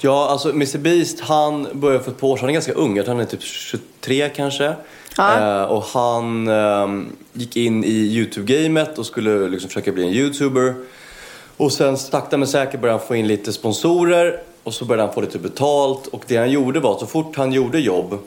[0.00, 2.96] Ja, alltså Mr Beast han började för ett par år sedan, han är ganska ung,
[2.96, 4.74] jag tror han är typ 23 kanske.
[5.16, 5.62] Ja.
[5.62, 10.74] Eh, och han ehm, gick in i YouTube-gamet och skulle liksom försöka bli en YouTuber.
[11.56, 15.14] Och sen sakta men säkert började han få in lite sponsorer och så började han
[15.14, 16.06] få lite betalt.
[16.06, 18.18] Och det han gjorde var att så fort han gjorde jobb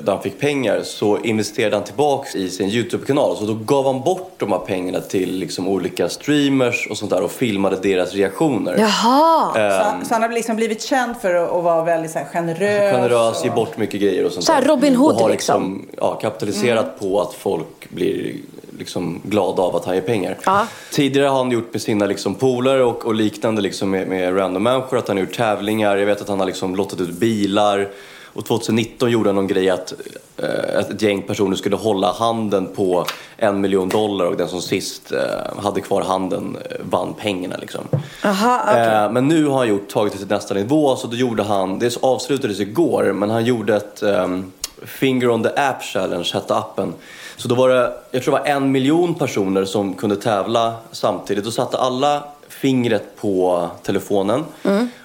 [0.00, 3.36] där han fick pengar så investerade han tillbaks i sin YouTube-kanal.
[3.36, 7.22] Så då gav han bort de här pengarna till liksom olika streamers och sånt där
[7.22, 8.76] och filmade deras reaktioner.
[8.78, 9.52] Jaha.
[9.54, 12.92] Så, han- så han har liksom blivit känd för att, vara väldigt så här, generös.
[12.94, 14.68] generös, och- ge bort mycket grejer och sånt Så här där.
[14.68, 15.62] Robin Hood och har liksom.
[15.74, 18.34] liksom ja, kapitaliserat på att folk blir
[18.78, 20.36] liksom glada av att han ger pengar.
[20.44, 20.66] Ja.
[20.92, 24.62] Tidigare har han gjort med sina liksom polare och, och liknande liksom med, med random
[24.62, 25.96] människor att han har gjort tävlingar.
[25.96, 27.88] Jag vet att han har liksom lottat ut bilar.
[28.36, 29.92] Och 2019 gjorde han någon grej att
[30.36, 33.04] eh, ett gäng personer skulle hålla handen på
[33.36, 37.80] en miljon dollar och den som sist eh, hade kvar handen eh, vann pengarna liksom.
[38.24, 38.82] Aha, okej.
[38.82, 40.96] Eh, Men nu har han gjort, tagit det till nästa nivå.
[40.96, 44.52] Så då gjorde han, det avslutades igår, men han gjorde ett ehm,
[44.84, 46.94] Finger on the App Challenge, hette appen.
[47.36, 51.44] Så då var det, jag tror det var en miljon personer som kunde tävla samtidigt.
[51.44, 54.44] Då satte alla fingret på telefonen.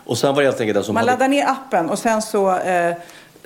[0.06, 2.22] Och sen var det helt enkelt den som Man hade laddar ner appen och sen
[2.22, 2.96] så, eh,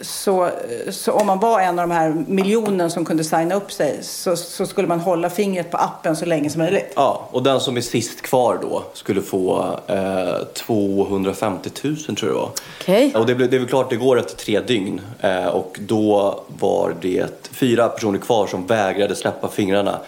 [0.02, 0.50] så,
[0.90, 4.36] så om man var en av de här miljonen som kunde signa upp sig så,
[4.36, 6.94] så skulle man hålla fingret på appen så länge som möjligt.
[6.96, 12.50] Ja, och den som är sist kvar då skulle få eh, 250 000 tror jag.
[12.82, 13.16] Okej.
[13.16, 15.02] Och det, blev, det är väl klart, det går efter tre dygn.
[15.22, 20.00] Eh, och då var det fyra personer kvar som vägrade släppa fingrarna.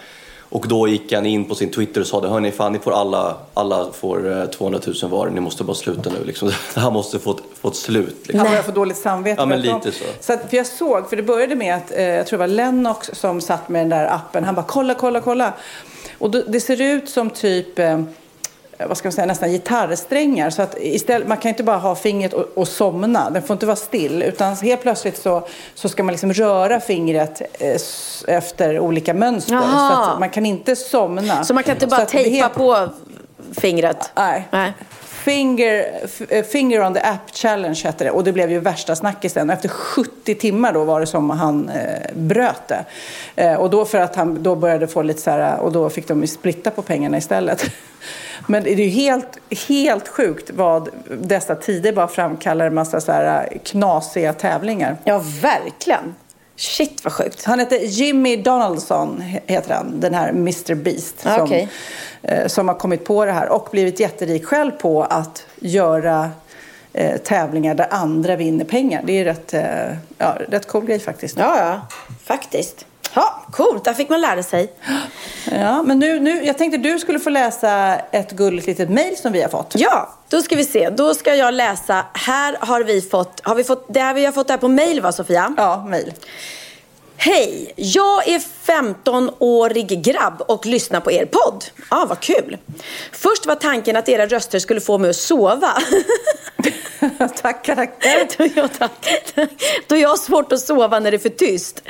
[0.50, 2.92] Och då gick han in på sin Twitter och sa det, hörni fan ni får
[2.92, 6.48] alla, alla får eh, 200 000 var, ni måste bara sluta nu liksom.
[6.74, 8.16] Det här måste få ett, få ett slut.
[8.22, 8.38] Liksom.
[8.38, 9.36] Han börjar få dåligt samvete.
[9.42, 10.04] Ja, men lite så.
[10.20, 12.46] så att, för jag såg, för det började med att, eh, jag tror det var
[12.54, 14.44] Lennox som satt med den där appen.
[14.44, 15.52] Han bara kolla, kolla, kolla.
[16.18, 18.00] Och då, det ser ut som typ, eh,
[18.88, 20.50] vad ska man säga, nästan gitarrsträngar.
[20.50, 23.30] Så att istället, man kan inte bara ha fingret och, och somna.
[23.30, 24.22] Den får inte vara still.
[24.22, 27.76] Utan helt plötsligt så, så ska man liksom röra fingret eh,
[28.36, 29.54] efter olika mönster.
[29.54, 30.04] Jaha.
[30.04, 31.44] Så att man kan inte somna.
[31.44, 32.88] Så man kan inte bara tejpa helt- på
[33.60, 34.10] fingret?
[34.16, 34.48] Nej.
[34.50, 34.72] Nej.
[35.28, 39.50] Finger, eh, finger on the app challenge hette det och det blev ju värsta snackisen.
[39.50, 42.84] Efter 70 timmar då var det som han eh, bröt det.
[43.36, 46.08] Eh, och då för att han då började få lite så här, och då fick
[46.08, 47.70] de ju splitta på pengarna istället.
[48.46, 49.38] Men det är ju helt,
[49.68, 50.88] helt sjukt vad
[51.22, 54.96] dessa tider bara framkallar en massa så här eh, knasiga tävlingar.
[55.04, 56.14] Ja, verkligen.
[56.58, 57.44] Shit vad sjukt.
[57.44, 61.14] Han heter Jimmy Donaldson, he- heter han, den här Mr Beast.
[61.26, 61.68] Ah, Som, okej.
[62.22, 66.30] eh, som har kommit på det här och blivit jätterik själv på att göra
[66.92, 69.02] eh, tävlingar där andra vinner pengar.
[69.04, 69.62] Det är rätt, eh,
[70.18, 71.38] ja, rätt cool grej faktiskt.
[71.38, 71.80] Ja, ja.
[72.24, 72.86] Faktiskt.
[73.14, 73.84] Ja, coolt.
[73.84, 74.72] Där fick man lära sig.
[75.52, 79.32] Ja, men nu, nu, jag tänkte du skulle få läsa ett gulligt litet mejl som
[79.32, 79.74] vi har fått.
[79.76, 80.90] Ja, då ska vi se.
[80.90, 82.04] Då ska jag läsa.
[82.12, 84.68] Här har vi fått, har vi fått, det här vi har fått det här på
[84.68, 85.54] mejl va Sofia?
[85.56, 86.12] Ja, mejl.
[87.20, 87.72] Hej!
[87.76, 91.64] Jag är 15-årig grabb och lyssnar på er podd.
[91.88, 92.56] Ah, vad kul.
[93.12, 95.72] Först var tanken att era röster skulle få mig att sova.
[97.42, 98.50] tackar, tackar.
[98.56, 99.24] ja, tack.
[99.86, 101.82] Då jag har svårt att sova när det är för tyst.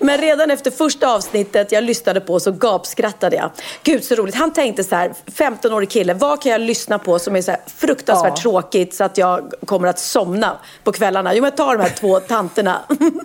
[0.00, 3.50] Men redan efter första avsnittet jag lyssnade på så gapskrattade jag.
[3.82, 4.34] Gud så roligt.
[4.34, 8.32] Han tänkte så här, 15-årig kille, vad kan jag lyssna på som är så fruktansvärt
[8.36, 8.42] ja.
[8.42, 11.34] tråkigt så att jag kommer att somna på kvällarna?
[11.34, 12.80] Jo, men jag tar de här två tanterna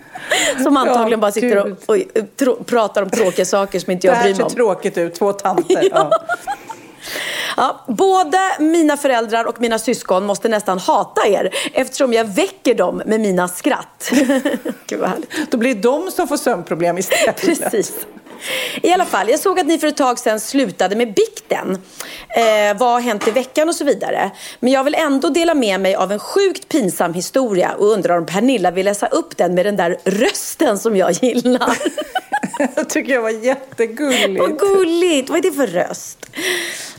[0.62, 1.96] som antagligen bara sitter och, och,
[2.58, 4.38] och pratar om tråkiga saker som inte jag bryr mig om.
[4.38, 5.88] Det här ser tråkigt ut, två tanter.
[5.90, 6.10] ja.
[7.56, 13.02] Ja, både mina föräldrar och mina syskon måste nästan hata er eftersom jag väcker dem
[13.06, 14.10] med mina skratt.
[14.86, 15.50] Gud vad härligt.
[15.50, 17.40] Då blir det de som får sömnproblem istället.
[17.40, 17.92] Precis.
[18.82, 21.78] I alla fall, jag såg att ni för ett tag sedan slutade med bikten.
[22.36, 24.30] Eh, vad har hänt i veckan och så vidare.
[24.60, 28.26] Men jag vill ändå dela med mig av en sjukt pinsam historia och undrar om
[28.26, 31.76] Pernilla vill läsa upp den med den där rösten som jag gillar.
[32.76, 34.40] jag tycker jag var jättegulligt.
[34.40, 35.30] Vad gulligt!
[35.30, 36.26] Vad är det för röst?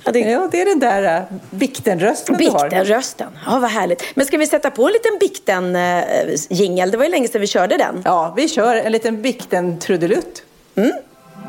[0.04, 2.70] Ja, det, ja, det är den där uh, biktenrösten du har.
[2.70, 4.04] Biktenrösten, ja vad härligt.
[4.16, 6.88] Men ska vi sätta på en liten bikten-jingel?
[6.88, 8.02] Uh, det var ju länge sedan vi körde den.
[8.06, 10.44] Ja, vi kör en liten bikten-trudelutt.
[10.76, 10.92] Mm.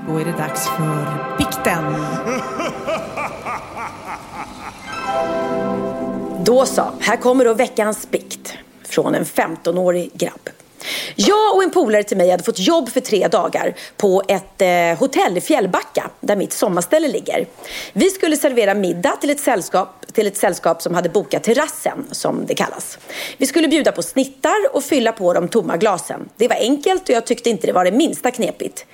[0.09, 1.85] Då är det dags för bikten.
[6.45, 10.49] Då så, här kommer då veckans bikt från en 15-årig grabb.
[11.17, 14.99] Jag och en polare till mig hade fått jobb för tre dagar på ett eh,
[14.99, 17.47] hotell i Fjällbacka där mitt sommarställe ligger.
[17.93, 22.47] Vi skulle servera middag till ett, sällskap, till ett sällskap som hade bokat terrassen som
[22.47, 22.99] det kallas.
[23.37, 26.29] Vi skulle bjuda på snittar och fylla på de tomma glasen.
[26.37, 28.87] Det var enkelt och jag tyckte inte det var det minsta knepigt.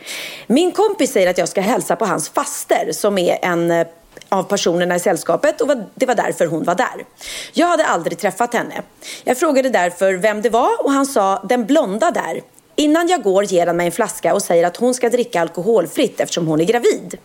[0.47, 3.87] Min kompis säger att jag ska hälsa på hans faster som är en eh,
[4.29, 7.05] av personerna i sällskapet och det var därför hon var där.
[7.53, 8.83] Jag hade aldrig träffat henne.
[9.25, 12.43] Jag frågade därför vem det var och han sa den blonda där.
[12.79, 16.21] Innan jag går ger han mig en flaska och säger att hon ska dricka alkoholfritt
[16.21, 17.19] eftersom hon är gravid.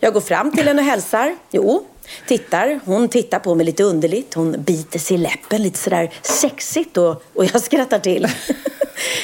[0.00, 1.36] Jag går fram till henne och hälsar.
[1.50, 1.86] Jo,
[2.26, 2.80] tittar.
[2.84, 4.34] Hon tittar på mig lite underligt.
[4.34, 8.28] Hon biter sig i läppen lite sådär sexigt och, och jag skrattar till.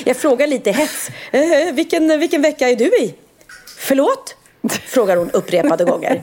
[0.05, 1.11] Jag frågar lite hets.
[1.31, 3.15] Eh, vilken, vilken vecka är du i?
[3.79, 4.37] Förlåt?
[4.87, 6.22] Frågar hon upprepade gånger.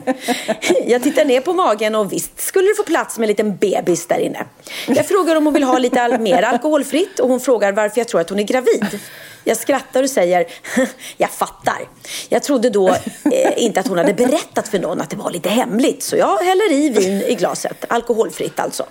[0.86, 4.06] Jag tittar ner på magen och visst skulle det få plats med en liten bebis
[4.06, 4.44] där inne.
[4.86, 8.20] Jag frågar om hon vill ha lite mer alkoholfritt och hon frågar varför jag tror
[8.20, 9.00] att hon är gravid.
[9.44, 10.46] Jag skrattar och säger,
[11.16, 11.88] jag fattar.
[12.28, 15.48] Jag trodde då eh, inte att hon hade berättat för någon att det var lite
[15.48, 16.02] hemligt.
[16.02, 18.86] Så jag häller i vin i glaset, alkoholfritt alltså.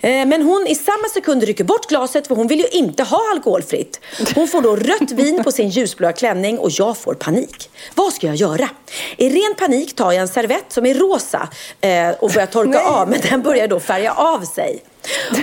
[0.00, 3.30] Eh, men hon i samma sekund rycker bort glaset för hon vill ju inte ha
[3.32, 4.00] alkoholfritt.
[4.34, 7.70] Hon får då rött vin på sin ljusblåa klänning och jag får panik.
[7.94, 8.68] Vad ska jag göra?
[9.16, 11.48] I ren panik tar jag en servett som är rosa
[11.80, 12.86] eh, och börjar torka Nej.
[12.86, 14.82] av men den börjar då färga av sig.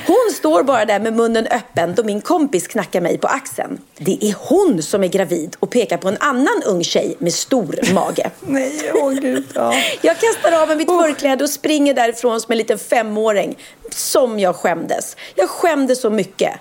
[0.08, 3.82] Hon står bara där med munnen öppen då min kompis knackar mig på axeln.
[3.98, 7.94] Det är hon som är gravid och pekar på en annan ung tjej med stor
[7.94, 8.32] mage.
[8.40, 9.46] Nej, åh gud.
[9.54, 9.74] Ja.
[10.02, 13.58] Jag kastar av mig mitt förkläde och springer därifrån som en liten femåring.
[13.96, 15.16] Som jag skämdes.
[15.36, 16.54] Jag skämdes så mycket.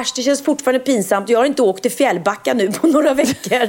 [0.00, 1.28] Äsch, det känns fortfarande pinsamt.
[1.28, 3.68] Jag har inte åkt till Fjällbacka nu på några veckor.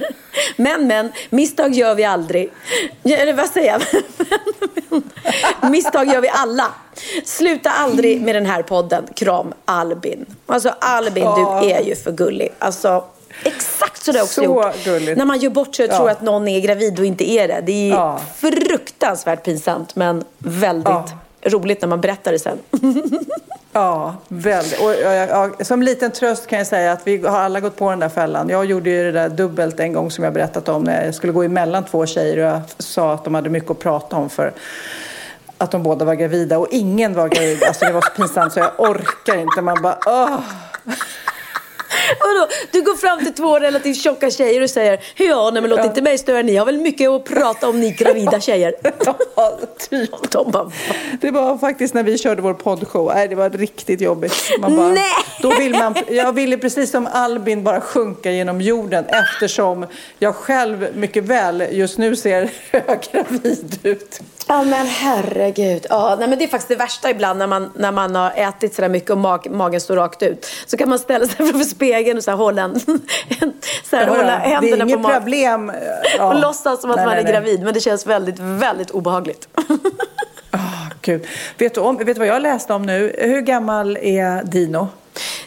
[0.56, 2.52] Men, men, misstag gör vi aldrig.
[3.04, 3.82] Eller vad säger jag?
[5.72, 6.74] misstag gör vi alla.
[7.26, 9.08] Sluta aldrig med den här podden.
[9.16, 10.26] Kram Albin.
[10.46, 11.60] Alltså Albin, ja.
[11.62, 12.54] du är ju för gullig.
[12.60, 13.04] Alltså,
[13.44, 14.84] exakt så där också så gjort.
[14.86, 15.18] Gulligt.
[15.18, 15.98] När man gör bort sig och ja.
[15.98, 17.62] tror att någon är gravid och inte är det.
[17.66, 18.22] Det är ja.
[18.36, 21.06] fruktansvärt pinsamt men väldigt ja.
[21.44, 22.58] roligt när man berättar det sen.
[23.76, 24.80] Ja, väldigt.
[24.82, 28.00] Och, jag, som liten tröst kan jag säga att vi har alla gått på den
[28.00, 28.50] där fällan.
[28.50, 31.34] Jag gjorde ju det där dubbelt en gång som jag berättat om när jag skulle
[31.34, 34.54] gå emellan två tjejer och jag sa att de hade mycket att prata om för
[35.58, 37.64] att de båda var gravida och ingen var gravid.
[37.64, 39.62] Alltså det var så pinsamt så jag orkar inte.
[39.62, 40.40] Man bara åh.
[42.20, 42.48] Vadå?
[42.72, 46.02] Du går fram till två relativt tjocka tjejer och säger Ja, nej men låt inte
[46.02, 48.76] mig störa, ni har väl mycket att prata om ni gravida tjejer?
[49.36, 50.32] ja, typ.
[50.32, 50.72] De bara,
[51.22, 54.34] det var faktiskt när vi körde vår poddshow, nej det var riktigt jobbigt.
[54.60, 55.12] Man bara, nej!
[55.42, 59.86] Då vill man, jag ville precis som Albin bara sjunka genom jorden eftersom
[60.20, 62.50] jag själv mycket väl just nu ser
[63.12, 64.22] gravid ut.
[64.48, 65.86] Ja men herregud.
[65.90, 68.76] Ja, nej, men det är faktiskt det värsta ibland när man, när man har ätit
[68.76, 70.48] sådär mycket och mag, magen står rakt ut.
[70.66, 72.80] Så kan man ställa sig framför spegeln och så här, hålla, en,
[73.90, 75.22] så här, hålla händerna det är inget på magen.
[75.22, 75.72] problem.
[76.18, 76.34] Ja.
[76.34, 77.64] Och låtsas som att nej, man är nej, gravid.
[77.64, 79.48] Men det känns väldigt, väldigt obehagligt.
[80.54, 81.28] Oh, Gud.
[81.58, 83.16] Vet, du om, vet du vad jag läste om nu?
[83.20, 84.88] Hur gammal är Dino?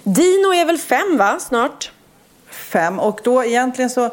[0.02, 1.92] Dino är väl fem va, snart?
[2.50, 3.00] Fem.
[3.00, 4.10] Och då egentligen så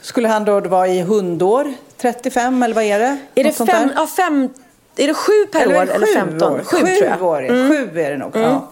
[0.00, 1.74] Skulle han då vara i hundår?
[2.12, 3.18] 35 eller vad är det?
[3.34, 4.48] Är det Något fem, ja, fem,
[4.96, 6.52] är det sju per Eller år eller sju 15?
[6.52, 6.58] År?
[6.58, 7.12] Sju, Sju, tror jag.
[7.12, 7.22] Mm.
[7.22, 7.68] år är det.
[7.68, 8.36] Sju är det nog.
[8.36, 8.70] Ja.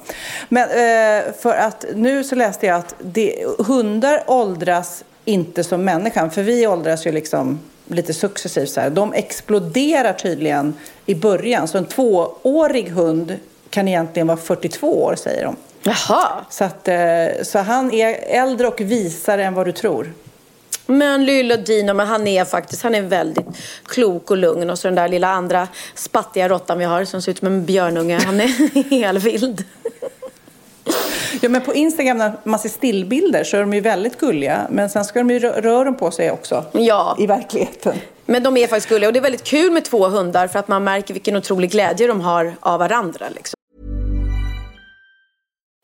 [0.49, 6.31] Men eh, för att nu så läste jag att det, hundar åldras inte som människan.
[6.31, 8.91] För vi åldras ju liksom lite successivt så här.
[8.91, 10.75] De exploderar tydligen
[11.07, 11.69] i början.
[11.69, 13.37] Så en tvåårig hund
[13.71, 15.57] kan egentligen vara 42 år säger de.
[15.83, 16.45] Jaha.
[16.51, 16.97] Så, att, eh,
[17.43, 20.13] så han är äldre och visare än vad du tror.
[20.87, 23.47] Men Lyle Dino, men han är faktiskt han är väldigt
[23.87, 24.71] klok och lugn.
[24.71, 27.65] Och så den där lilla andra spattiga råttan vi har som ser ut som en
[27.65, 28.19] björnunge.
[28.25, 29.65] Han är helt vild.
[31.41, 34.67] Ja, men på Instagram när man ser stillbilder så är de ju väldigt gulliga.
[34.71, 36.65] Men sen ska de ju rö- på sig också.
[36.73, 37.17] Ja.
[37.19, 37.95] I verkligheten.
[38.27, 40.69] Men de är faktiskt gulliga och det är väldigt kul med två hundar för att
[40.69, 43.27] man märker vilken otrolig glädje de har av varandra.
[43.35, 43.55] Liksom.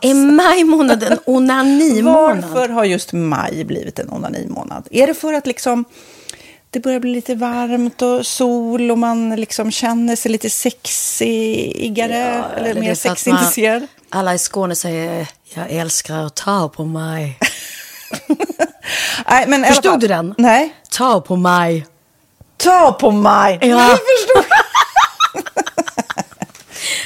[0.00, 2.44] Är maj månad en onanimånad?
[2.52, 4.88] Varför har just maj blivit en onanimånad?
[4.90, 5.84] Är det för att liksom
[6.70, 12.74] det börjar bli lite varmt och sol och man liksom känner sig lite sexigare eller,
[12.80, 13.80] mer sexintresserad?
[13.80, 13.88] man-
[14.20, 17.38] Alla i Skåne säger jag älskar att ta på mig.
[19.30, 20.34] Nej, men Förstod fall- du den?
[20.38, 20.74] Nej.
[20.90, 21.86] Ta på mig.
[22.56, 23.58] Ta på mig!
[23.62, 23.66] Ja.
[23.68, 24.45] Jag förstår.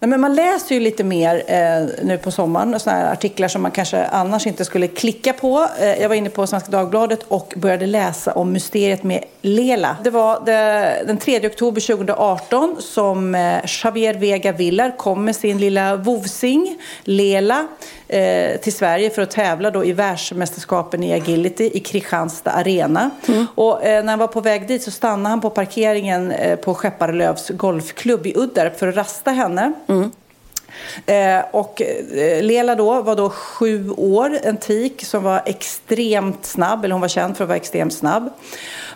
[0.00, 3.62] Nej, men man läser ju lite mer eh, nu på sommaren, såna här artiklar som
[3.62, 5.68] man kanske annars inte skulle klicka på.
[5.80, 9.96] Eh, jag var inne på Svenska Dagbladet och började läsa om mysteriet med Lela.
[10.04, 15.58] Det var det, den 3 oktober 2018 som eh, Javier Vega Villar kom med sin
[15.58, 17.66] lilla vovsing, Lela,
[18.08, 23.10] eh, till Sverige för att tävla då i världsmästerskapen i agility i Kristianstad Arena.
[23.28, 23.46] Mm.
[23.54, 26.74] Och, eh, när han var på väg dit så stannade han på parkeringen eh, på
[26.74, 29.72] Skepparlövs golfklubb i Uddarp för att rasta henne.
[29.88, 30.10] Mm.
[31.06, 36.84] Eh, och eh, Lela då var då sju år, en tik som var extremt snabb,
[36.84, 38.30] eller hon var känd för att vara extremt snabb.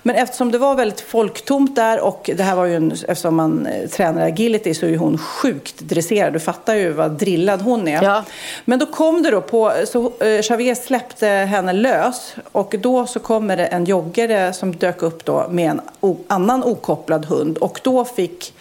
[0.03, 3.67] Men eftersom det var väldigt folktomt där och det här var ju en, eftersom man
[3.67, 6.33] eh, tränar agility så är hon sjukt dresserad.
[6.33, 8.03] Du fattar ju vad drillad hon är.
[8.03, 8.25] Ja.
[8.65, 10.13] Men då kom det då på, så
[10.43, 15.47] Xavier släppte henne lös och då så kommer det en joggare som dök upp då
[15.51, 15.81] med en
[16.29, 18.53] annan okopplad hund och då fick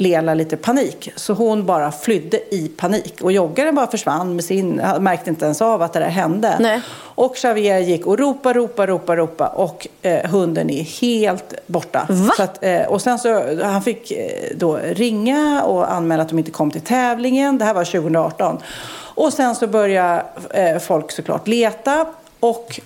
[0.00, 1.12] Lela lite panik.
[1.16, 3.20] Så hon bara flydde i panik.
[3.20, 6.56] Och joggaren bara försvann med sin, märkte inte ens av att det där hände.
[6.60, 6.80] Nej.
[6.90, 12.08] Och Xavier gick och ropa, ropa, ropa, ropa och eh, hunden är helt borta.
[12.38, 16.50] Att, eh, och sen så, han fick eh, då ringa och anmäla att de inte
[16.50, 17.58] kom till tävlingen.
[17.58, 18.58] Det här var 2018.
[19.14, 22.06] Och sen så började eh, folk såklart leta.
[22.40, 22.80] Och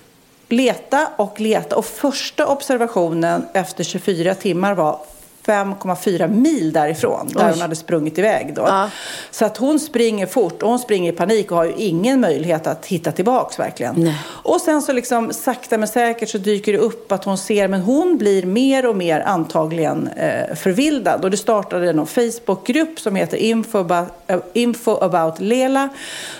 [0.49, 1.75] leta och leta.
[1.75, 4.99] Och första observationen efter 24 timmar var
[5.45, 7.51] 5,4 mil därifrån, där Oj.
[7.51, 8.53] hon hade sprungit iväg.
[8.55, 8.61] Då.
[8.61, 8.89] Ja.
[9.31, 12.67] Så att hon springer fort och hon springer i panik och har ju ingen möjlighet
[12.67, 13.95] att hitta tillbaks verkligen.
[13.97, 14.17] Nej.
[14.27, 17.81] Och sen så liksom sakta men säkert så dyker det upp att hon ser, men
[17.81, 21.23] hon blir mer och mer antagligen eh, förvildad.
[21.23, 25.89] Och det startade någon Facebookgrupp som heter Info about, uh, Info about Lela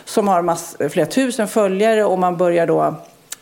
[0.06, 2.96] som har mass, flera tusen följare och man börjar då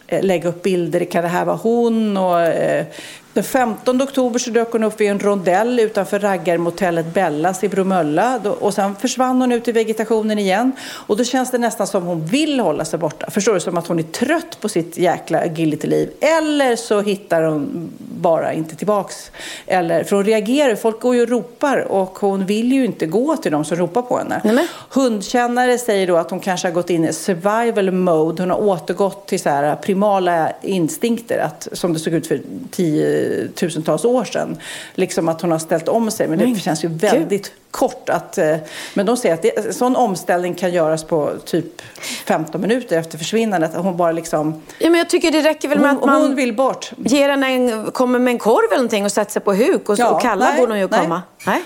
[0.08, 1.06] eh, lägga upp bilder.
[1.06, 2.18] Kan det här vara hon?
[2.18, 2.86] Och, eh,
[3.34, 8.40] den 15 oktober så dök hon upp i en rondell utanför raggarmotellet Bellas i Bromölla.
[8.60, 10.72] Och sen försvann hon ut i vegetationen igen.
[11.08, 13.32] Och då känns det nästan som hon vill hålla sig borta.
[13.32, 13.60] Förstår du?
[13.60, 16.10] Som att hon är trött på sitt jäkla agility-liv.
[16.20, 19.32] Eller så hittar hon bara inte tillbaks.
[19.68, 20.76] Eller, för hon reagerar.
[20.76, 24.02] Folk går ju och ropar och hon vill ju inte gå till dem som ropar
[24.02, 24.42] på henne.
[24.44, 24.68] Nej.
[24.90, 28.44] Hundkännare säger då att hon kanske har gått in i survival mode.
[28.44, 31.40] Hon har återgått till så primala instinkter.
[31.40, 33.21] Att, som det såg ut för tio
[33.56, 34.58] tusentals år sedan.
[34.96, 36.28] Liksom att hon har ställt om sig.
[36.28, 37.52] Men det känns ju väldigt Gud.
[37.72, 38.10] kort.
[38.10, 38.56] Att, eh,
[38.94, 41.82] men de säger att det, sån omställning kan göras på typ
[42.26, 43.72] 15 minuter efter försvinnandet.
[43.76, 44.62] Hon bara liksom...
[44.80, 46.92] Ja, men jag tycker det räcker väl med hon, att man hon vill bort.
[46.98, 50.00] ger henne en, kommer med en korv eller någonting och sätter sig på huk och,
[50.00, 51.22] ja, och kallar borde hon ju komma.
[51.46, 51.62] Nej.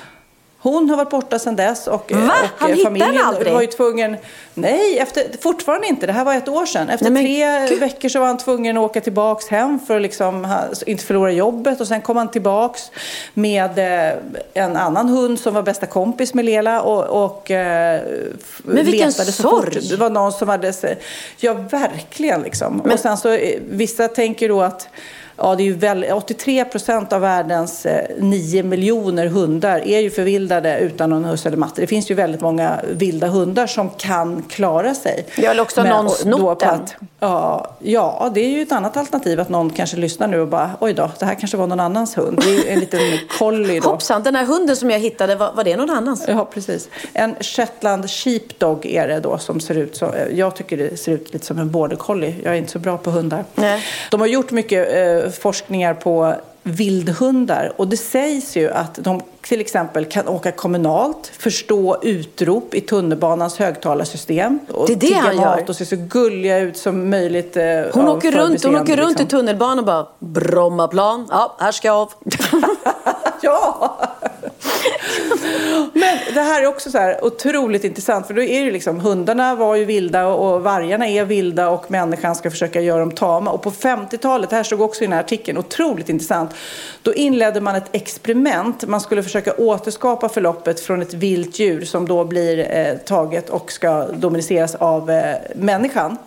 [0.66, 2.34] Hon har varit borta sedan dess och, Va?
[2.43, 3.53] och Han familjen aldrig?
[3.53, 4.18] var ju tvungen...
[4.53, 6.05] Nej, efter, fortfarande inte.
[6.05, 6.89] Det här var ett år sedan.
[6.89, 7.80] Efter Nej, tre Gud.
[7.80, 10.47] veckor så var han tvungen att åka tillbaks hem för att liksom,
[10.86, 11.82] inte förlora jobbet.
[11.82, 12.91] Och sen kom han tillbaks
[13.34, 14.18] med eh,
[14.53, 16.82] en annan hund som var bästa kompis med Lela.
[16.82, 18.01] Och, och eh,
[18.63, 19.80] Men vilken sorg!
[19.89, 20.74] Det var någon som hade...
[21.38, 22.82] Ja, verkligen liksom.
[22.84, 22.91] Men...
[22.91, 24.89] Och sen så, eh, vissa tänker då att
[25.38, 30.09] ja, det är ju väl, 83 procent av världens eh, 9 miljoner hundar är ju
[30.09, 31.81] förvildade utan någon husse eller matte.
[31.81, 35.25] Det finns ju väldigt många vilda hundar som kan klara sig.
[35.38, 36.79] Ja, eller också Men, någon snott den.
[37.19, 40.71] Ja, ja, det är ju ett annat alternativ att någon kanske lyssnar nu och bara
[40.79, 42.39] oj då, det här kanske var någon annans hund.
[42.41, 42.99] Det är ju en liten
[43.39, 43.89] collie då.
[43.89, 46.25] Hoppsan, den här hunden som jag hittade, var, var det någon annans?
[46.27, 46.89] Ja, precis.
[47.13, 51.33] En shetland sheepdog är det då som ser ut som, jag tycker det ser ut
[51.33, 52.36] lite som en border collie.
[52.43, 53.45] Jag är inte så bra på hundar.
[53.55, 53.83] Nej.
[54.11, 57.73] De har gjort mycket eh, forskningar på vildhundar.
[57.76, 63.57] Och det sägs ju att de till exempel kan åka kommunalt, förstå utrop i tunnelbanans
[63.57, 64.59] högtalarsystem.
[64.71, 65.69] Och det är det han gör.
[65.69, 67.57] och se så gulliga ut som möjligt.
[67.57, 67.63] Eh,
[67.93, 69.26] hon åker runt, hon åker runt liksom.
[69.26, 72.13] i tunnelbanan och bara Brommaplan, ja här ska jag av.
[73.41, 73.97] ja!
[75.93, 79.55] Men det här är också så här otroligt intressant för då är det liksom hundarna
[79.55, 83.51] var ju vilda och vargarna är vilda och människan ska försöka göra dem tama.
[83.51, 86.51] Och på 50-talet, det här stod också i den här artikeln, otroligt intressant.
[87.01, 88.88] Då inledde man ett experiment.
[88.88, 93.71] Man skulle försöka återskapa förloppet från ett vilt djur som då blir eh, taget och
[93.71, 96.17] ska dominiceras av eh, människan.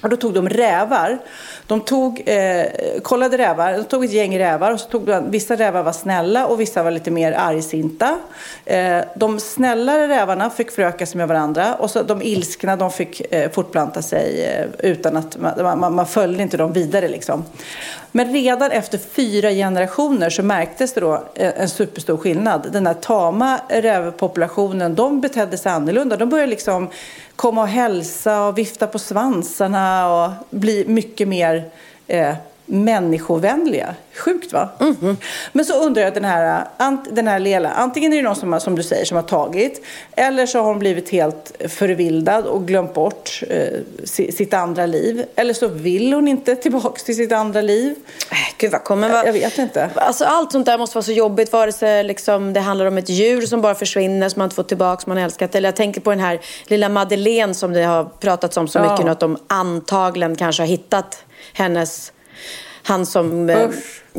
[0.00, 1.18] Och då tog de rävar.
[1.66, 2.66] De tog, eh,
[3.02, 6.46] kollade rävar, de tog ett gäng rävar och så tog de, vissa rävar var snälla
[6.46, 8.18] och vissa var lite mer argsinta.
[8.64, 13.32] Eh, de snällare rävarna fick föröka sig med varandra och så de ilskna de fick
[13.34, 17.44] eh, fortplanta sig eh, utan att man, man, man följde inte dem vidare liksom.
[18.12, 22.68] Men redan efter fyra generationer så märktes det då eh, en superstor skillnad.
[22.72, 26.16] Den här tama rävpopulationen, de betedde sig annorlunda.
[26.16, 26.88] De började liksom
[27.38, 31.70] komma och hälsa och vifta på svansarna och bli mycket mer
[32.06, 32.34] eh,
[32.68, 33.94] människovänliga.
[34.14, 34.68] Sjukt va?
[34.80, 35.16] Mm.
[35.52, 36.64] Men så undrar jag den här,
[37.10, 39.84] den här Lela, antingen är det någon som, som du säger som har tagit
[40.16, 45.24] eller så har hon blivit helt förvildad och glömt bort eh, sitt andra liv.
[45.34, 47.94] Eller så vill hon inte tillbaka till sitt andra liv.
[48.30, 49.90] Äh, gud vad kommer jag, jag vet inte.
[49.94, 53.08] Alltså, allt sånt där måste vara så jobbigt vare sig liksom, det handlar om ett
[53.08, 55.54] djur som bara försvinner som man inte får tillbaka som man älskat.
[55.54, 59.04] Eller jag tänker på den här lilla Madeleine som det har pratats om så mycket
[59.04, 62.12] nu att de antagligen kanske har hittat hennes
[62.88, 63.70] han som eh,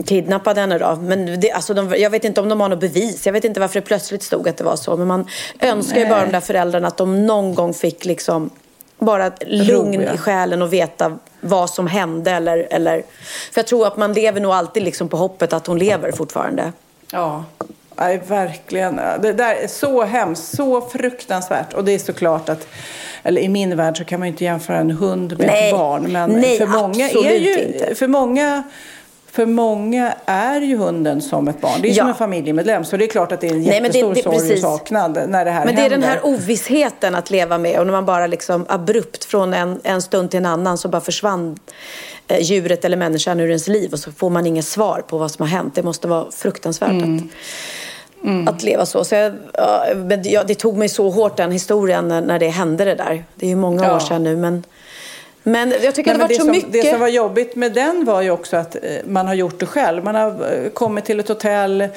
[0.05, 0.97] kidnappade henne då.
[1.01, 3.25] Men det, alltså de, jag vet inte om de har något bevis.
[3.25, 4.97] Jag vet inte varför det plötsligt stod att det var så.
[4.97, 5.27] Men man
[5.59, 6.03] önskar Nej.
[6.03, 8.49] ju bara de där föräldrarna att de någon gång fick liksom
[8.99, 12.31] bara lugn i själen och veta vad som hände.
[12.31, 13.03] Eller, eller,
[13.51, 16.73] för jag tror att man lever nog alltid liksom på hoppet att hon lever fortfarande.
[17.11, 17.43] Ja,
[17.99, 18.95] Nej, verkligen.
[19.21, 21.73] Det där är så hemskt, så fruktansvärt.
[21.73, 22.67] Och det är såklart att,
[23.23, 25.69] eller i min värld så kan man ju inte jämföra en hund med Nej.
[25.69, 26.11] ett barn.
[26.11, 27.95] Men Nej, för många är ju, inte.
[27.95, 28.63] För många
[29.31, 31.81] för många är ju hunden som ett barn.
[31.81, 31.95] Det är ja.
[31.95, 32.85] som en familjemedlem.
[32.85, 35.51] Så det är klart att det är en jättestor Nej, sorg och saknad när det
[35.51, 37.79] här Men det är den här ovissheten att leva med.
[37.79, 41.01] Och när man bara liksom abrupt från en, en stund till en annan så bara
[41.01, 41.59] försvann
[42.27, 43.93] eh, djuret eller människan ur ens liv.
[43.93, 45.75] Och så får man inget svar på vad som har hänt.
[45.75, 47.17] Det måste vara fruktansvärt mm.
[47.17, 47.23] att
[48.23, 48.47] Mm.
[48.47, 49.03] Att leva så.
[49.03, 49.33] så jag,
[50.23, 53.23] ja, det tog mig så hårt den historien när, när det hände det där.
[53.35, 53.95] Det är ju många ja.
[53.95, 54.63] år sedan nu men
[55.43, 56.71] men jag tycker Nej, att det har varit så som, mycket.
[56.71, 59.65] Det som var jobbigt med den var ju också att eh, man har gjort det
[59.65, 60.03] själv.
[60.03, 61.89] Man har eh, kommit till ett hotell, eh,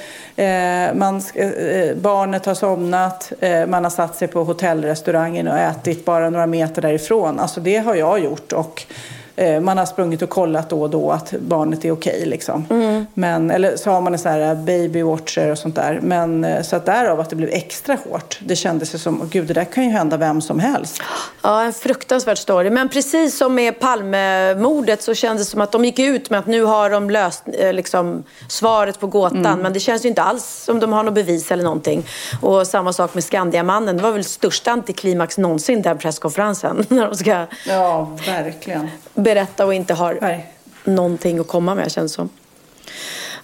[0.94, 6.30] man, eh, barnet har somnat, eh, man har satt sig på hotellrestaurangen och ätit bara
[6.30, 7.40] några meter därifrån.
[7.40, 8.52] Alltså det har jag gjort.
[8.52, 9.21] Och, Eh,
[9.60, 12.12] man har sprungit och kollat då och då att barnet är okej.
[12.12, 12.66] Okay, liksom.
[12.70, 13.50] mm.
[13.50, 16.00] eller så har man en sån här baby watcher och sånt där.
[16.02, 18.38] Men, eh, så att därav att det blev extra hårt.
[18.40, 21.02] Det kändes ju som, gud det där kan ju hända vem som helst.
[21.42, 22.70] Ja, en fruktansvärd story.
[22.70, 26.46] Men precis som med Palmemordet så kändes det som att de gick ut med att
[26.46, 29.46] nu har de löst eh, liksom, svaret på gåtan.
[29.46, 29.58] Mm.
[29.58, 32.06] Men det känns ju inte alls som de har något bevis eller någonting.
[32.40, 33.96] Och samma sak med Skandiamannen.
[33.96, 36.86] Det var väl största antiklimax någonsin den presskonferensen.
[36.88, 37.46] När de ska...
[37.68, 38.90] Ja, verkligen
[39.34, 40.46] berätta och inte har Nej.
[40.84, 42.28] någonting att komma med känns som.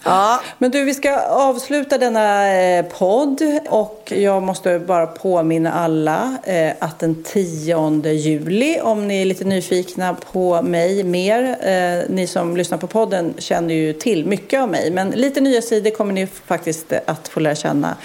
[0.03, 0.41] Ja.
[0.57, 6.71] Men du, vi ska avsluta denna eh, podd och jag måste bara påminna alla eh,
[6.79, 12.57] att den 10 juli, om ni är lite nyfikna på mig mer, eh, ni som
[12.57, 16.27] lyssnar på podden känner ju till mycket av mig, men lite nya sidor kommer ni
[16.27, 17.97] faktiskt att få lära känna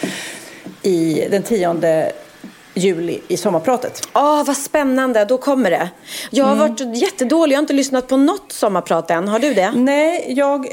[0.83, 2.13] i den 10
[2.75, 4.09] juli i sommarpratet.
[4.13, 5.25] Åh, oh, vad spännande.
[5.25, 5.91] Då kommer det.
[6.31, 6.69] Jag har mm.
[6.69, 7.55] varit jättedålig.
[7.55, 9.29] Jag har inte lyssnat på något sommarprat än.
[9.29, 9.73] Har du det?
[9.75, 10.67] Nej, jag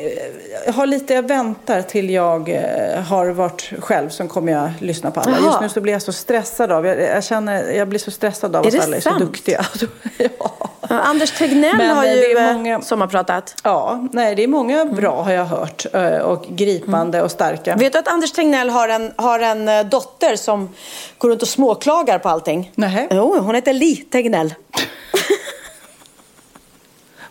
[0.67, 4.09] eh, har lite, jag väntar till jag eh, har varit själv.
[4.09, 5.37] Sen kommer jag lyssna på alla.
[5.37, 5.45] Aha.
[5.45, 8.55] Just nu så blir jag så stressad av, jag, jag känner, jag blir så stressad
[8.55, 9.65] av är att alla är så duktiga.
[10.17, 10.69] ja.
[10.89, 13.55] Anders Tegnell Men, har ju eh, många, sommarpratat.
[13.63, 15.85] Ja, nej det är många bra har jag hört.
[16.23, 17.25] Och gripande mm.
[17.25, 17.75] och starka.
[17.75, 20.69] Vet du att Anders Tegnell har en, har en dotter som
[21.17, 22.71] går runt och småklagar klagar på allting.
[22.75, 23.07] Nej.
[23.11, 24.53] Jo, hon heter Li Tegnell.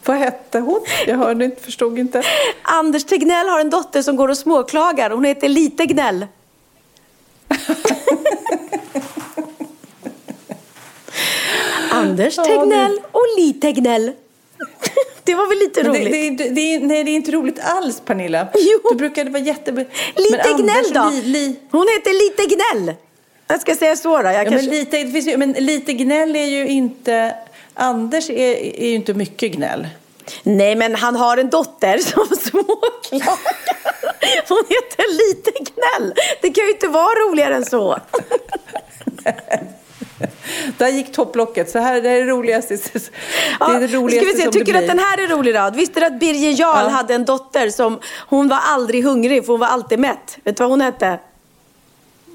[0.04, 0.80] Vad hette hon?
[1.06, 2.22] Jag hörde inte, förstod inte.
[2.62, 5.10] Anders Tegnell har en dotter som går och småklagar.
[5.10, 6.26] Hon heter Li Tegnell.
[11.90, 14.12] Anders Tegnell och Li Tegnell.
[15.24, 16.12] Det var väl lite roligt?
[16.12, 18.48] Det, det, det, nej, det är inte roligt alls, Pernilla.
[18.54, 18.78] Jo.
[18.90, 19.84] Du brukade vara jättebra.
[20.16, 21.10] Lite gnäll då?
[21.10, 21.56] Li, li...
[21.70, 22.94] Hon heter Lite gnäll.
[23.50, 24.28] Jag ska säga så då.
[24.28, 24.70] Jag ja, kanske...
[24.70, 27.34] men, lite, det finns ju, men lite gnäll är ju inte...
[27.74, 29.88] Anders är, är ju inte mycket gnäll.
[30.42, 33.38] Nej, men han har en dotter som småklagar.
[34.48, 36.14] Hon heter Lite gnäll.
[36.42, 37.98] Det kan ju inte vara roligare än så.
[40.78, 41.70] Där gick topplocket.
[41.70, 43.02] Så här, det är det roligaste, det är
[43.60, 45.70] ja, det roligaste ska vi se, Tycker du att den här är rolig då?
[45.74, 46.88] Visste du att Birger Jarl ja.
[46.88, 50.38] hade en dotter som, hon var aldrig hungrig för hon var alltid mätt.
[50.44, 51.18] Vet du vad hon hette?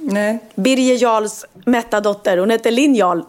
[0.07, 0.39] Nej.
[0.55, 2.37] Birger Jarls mätta dotter.
[2.37, 3.19] Hon heter Linn Jarl.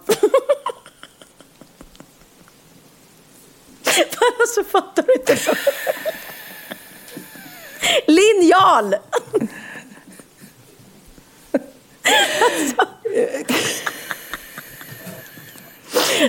[4.40, 5.36] alltså fattar du inte?
[8.06, 8.94] Linn Jarl!
[12.02, 12.86] alltså.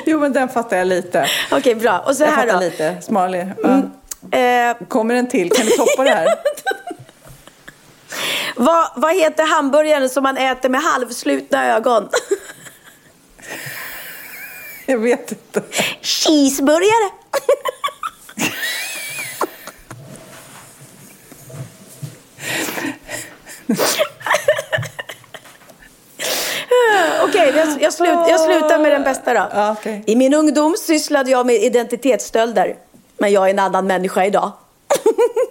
[0.06, 1.28] Jo men den fattar jag lite.
[1.46, 2.00] Okej okay, bra.
[2.00, 2.60] Och så jag här fattar då.
[2.60, 3.02] lite.
[3.02, 3.42] Smallig.
[3.64, 3.92] Mm.
[4.32, 4.88] Eh.
[4.88, 5.52] Kommer en till?
[5.52, 6.28] Kan vi toppa det här?
[8.56, 12.10] Vad, vad heter hamburgaren som man äter med halvslutna ögon?
[14.90, 15.64] Jag vet inte.
[16.02, 17.10] Cheeseburgare.
[27.24, 29.72] Okej, okay, jag, jag, slut, jag slutar med den bästa då.
[29.72, 30.02] okay.
[30.06, 32.76] I min ungdom sysslade jag med identitetsstölder.
[33.18, 34.52] Men jag är en annan människa idag.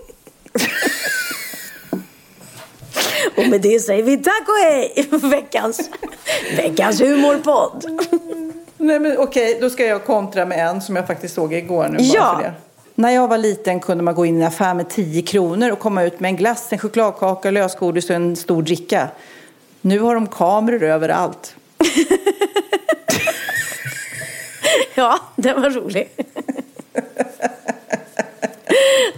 [3.37, 5.91] Och med det säger vi tack och hej för veckans,
[6.57, 7.85] veckans humorpodd.
[8.77, 11.89] Nej, men okej, då ska jag kontra med en som jag faktiskt såg igår.
[11.89, 12.41] Nu, Ja.
[12.95, 15.79] När jag var liten kunde man gå in i en affär med 10 kronor och
[15.79, 19.09] komma ut med en glass, en chokladkaka, lösgodis och en stor dricka.
[19.81, 21.55] Nu har de kameror överallt.
[24.99, 26.09] Ja, den var rolig.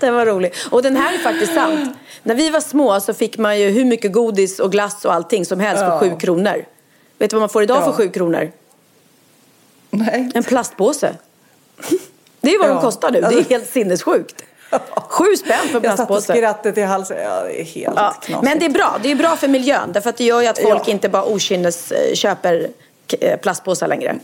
[0.00, 0.52] Den var rolig.
[0.70, 1.96] Och den här är faktiskt sant.
[2.22, 5.44] När vi var små så fick man ju hur mycket godis och glass och allting
[5.46, 5.98] som helst för Ja.
[6.00, 6.64] sju kronor.
[7.18, 7.84] Vet du vad man får idag Ja.
[7.84, 8.50] för sju kronor?
[9.90, 10.30] Nej.
[10.34, 11.14] En plastpåse.
[12.40, 12.80] Det är vad de Ja.
[12.80, 13.20] kostar nu.
[13.20, 14.44] Det är helt sinnessjukt.
[15.08, 16.32] Sju spänn för en Jag satt och plastpåse.
[16.38, 17.16] skrattade i halsen.
[17.22, 18.14] Ja, det är helt Ja.
[18.22, 18.42] knasigt.
[18.44, 18.98] Men det är bra.
[19.02, 19.92] Det är bra för miljön.
[19.92, 20.92] Därför att det gör ju att folk Ja.
[20.92, 22.68] inte bara okynnes eh, köper
[23.20, 24.16] eh, plastpåsar längre.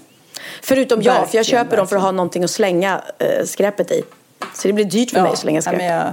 [0.62, 3.90] Förutom jag, för jag Verkligen, köper dem för att ha någonting att slänga eh, skräpet
[3.90, 4.02] i.
[4.54, 5.78] Så det blir dyrt för mig att slänga ja, skräp.
[5.78, 6.12] men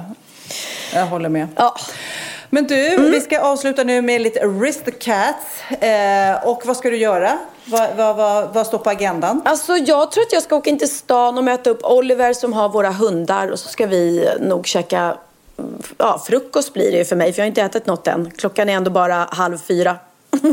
[0.93, 1.47] jag, håller med.
[1.55, 1.75] Ja.
[2.49, 3.11] Men du, Mm.
[3.11, 5.61] vi ska avsluta nu med lite Aristocats.
[5.83, 7.37] Eh, och vad ska du göra?
[7.65, 9.41] Vad, vad, vad, vad står på agendan?
[9.45, 12.53] Alltså jag tror att jag ska åka in till stan och möta upp Oliver som
[12.53, 15.17] har våra hundar och så ska vi nog käka
[15.97, 18.31] Ja, frukost blir det ju för mig för jag har inte ätit något än.
[18.37, 19.95] Klockan är ändå bara halv fyra.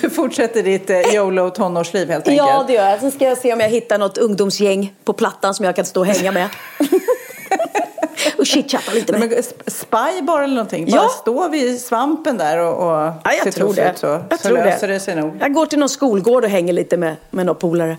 [0.00, 2.48] Du fortsätter ditt eh, YOLO tonårsliv helt enkelt.
[2.48, 3.00] Ja, det gör jag.
[3.00, 6.00] Sen ska jag se om jag hittar något ungdomsgäng på plattan som jag kan stå
[6.00, 6.48] och hänga med.
[8.38, 9.20] och chitchatta lite med.
[9.20, 10.90] Men sp- spy bara eller någonting?
[10.90, 11.08] Bara Ja.
[11.08, 13.90] stå vid svampen där och, och Ja, jag tror det.
[13.90, 15.00] ut så, jag så tror löser det.
[15.00, 15.36] sig nog.
[15.40, 17.96] Jag går till någon skolgård och hänger lite med, med några polare.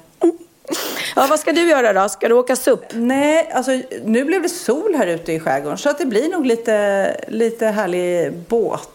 [1.15, 2.09] Ja, vad ska du göra då?
[2.09, 2.79] Ska du åka SUP?
[2.93, 3.71] Nej, alltså
[4.05, 7.65] nu blev det sol här ute i skärgården så att det blir nog lite, lite
[7.65, 8.89] härlig båt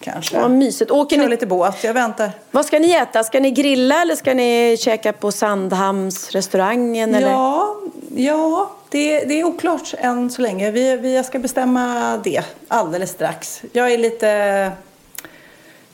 [0.00, 0.40] kanske.
[0.40, 0.90] Vad mysigt.
[0.90, 2.30] Åker ni, lite båt, jag väntar.
[2.50, 3.24] vad ska ni äta?
[3.24, 7.14] Ska ni grilla eller ska ni käka på Sandhamnsrestaurangen?
[7.14, 7.30] Eller?
[7.30, 7.76] Ja,
[8.14, 10.70] ja det, det är oklart än så länge.
[10.70, 13.62] Vi, vi, ska bestämma det alldeles strax.
[13.72, 14.30] Jag är lite,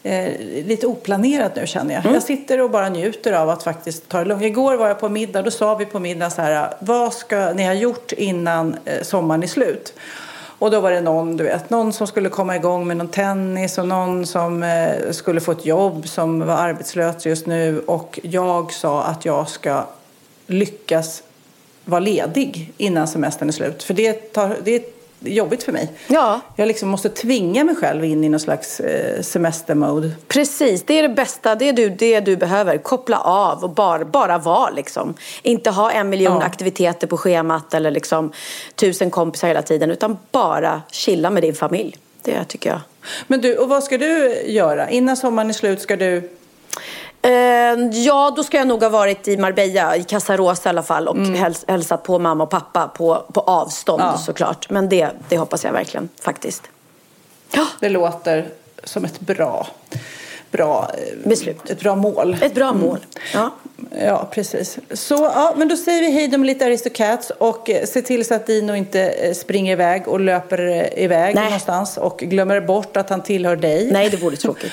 [0.02, 0.32] eh,
[0.66, 2.14] lite oplanerad nu känner jag.
[2.14, 4.42] Jag sitter och bara njuter av att faktiskt ta det lugnt.
[4.42, 7.66] Igår var jag på middag, då sa vi på middag så här, vad ska ni
[7.66, 9.94] ha gjort innan eh, sommaren är slut?
[10.58, 13.78] Och då var det någon, du vet, någon som skulle komma igång med någon tennis
[13.78, 17.80] och någon som eh, skulle få ett jobb som var arbetslös just nu.
[17.86, 19.84] Och jag sa att jag ska
[20.46, 21.22] lyckas
[21.84, 23.82] vara ledig innan semestern är slut.
[23.82, 25.92] För det, tar, det jobbigt för mig.
[26.06, 26.40] Ja.
[26.56, 30.10] Jag liksom måste tvinga mig själv in i någon slags eh, semestermode.
[30.28, 31.54] Precis, det är det bästa.
[31.54, 32.78] Det är du, det du behöver.
[32.78, 35.14] Koppla av och bara, bara vara liksom.
[35.42, 36.42] Inte ha en miljon Ja.
[36.46, 38.32] aktiviteter på schemat eller liksom
[38.74, 39.90] tusen kompisar hela tiden.
[39.90, 41.96] Utan bara chilla med din familj.
[42.22, 42.80] Det tycker jag.
[43.26, 44.90] Men du, och vad ska du göra?
[44.90, 46.30] Innan sommaren är slut ska du...
[47.26, 51.08] Eh, ja, då ska jag nog ha varit i Marbella, i Casarosa i alla fall.
[51.08, 54.18] Och häls, hälsat på mamma och pappa på, på avstånd Ja.
[54.18, 54.70] såklart.
[54.70, 56.62] Men det, det hoppas jag verkligen faktiskt.
[57.52, 58.48] Ja, Det låter
[58.84, 59.66] som ett bra,
[60.50, 61.70] bra eh, Beslut.
[61.70, 62.36] Ett bra mål.
[62.40, 62.98] ett bra mål.
[63.34, 63.50] Ja.
[64.04, 64.78] Ja, precis.
[64.90, 68.24] Så, ja, men då säger vi hej då med lite Aristocats och eh, se till
[68.24, 71.44] så att Dino inte eh, springer iväg och löper eh, iväg Nej.
[71.44, 73.90] någonstans och glömmer bort att han tillhör dig.
[73.92, 74.72] Nej, det vore tråkigt.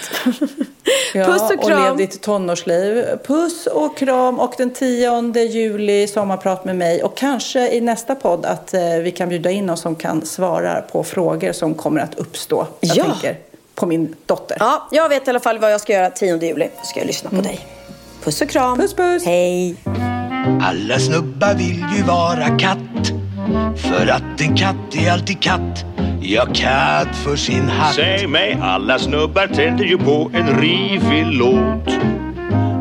[1.14, 1.84] Ja, Puss och Och kram.
[1.84, 3.06] lev ditt tonårsliv.
[3.28, 8.46] Puss och kram och den 10 juli sommarprat med mig och kanske i nästa podd
[8.46, 8.74] att
[9.04, 12.68] vi kan bjuda in någon som kan svara på frågor som kommer att uppstå.
[12.80, 13.04] Jag Ja.
[13.04, 13.38] tänker
[13.76, 14.58] på min dotter.
[14.60, 16.68] Ja, jag vet i alla fall vad jag ska göra 10 juli.
[16.80, 17.60] Då ska jag lyssna på dig.
[18.24, 18.78] Puss och kram.
[18.78, 19.26] Puss, puss.
[19.26, 19.76] Hej.
[20.62, 23.14] Alla snubbar vill ju vara katt
[23.76, 25.86] För att en katt är alltid katt
[26.22, 31.90] Ja, katt för sin hatt Säg mig, alla snubbar tänder ju på en rivig låt.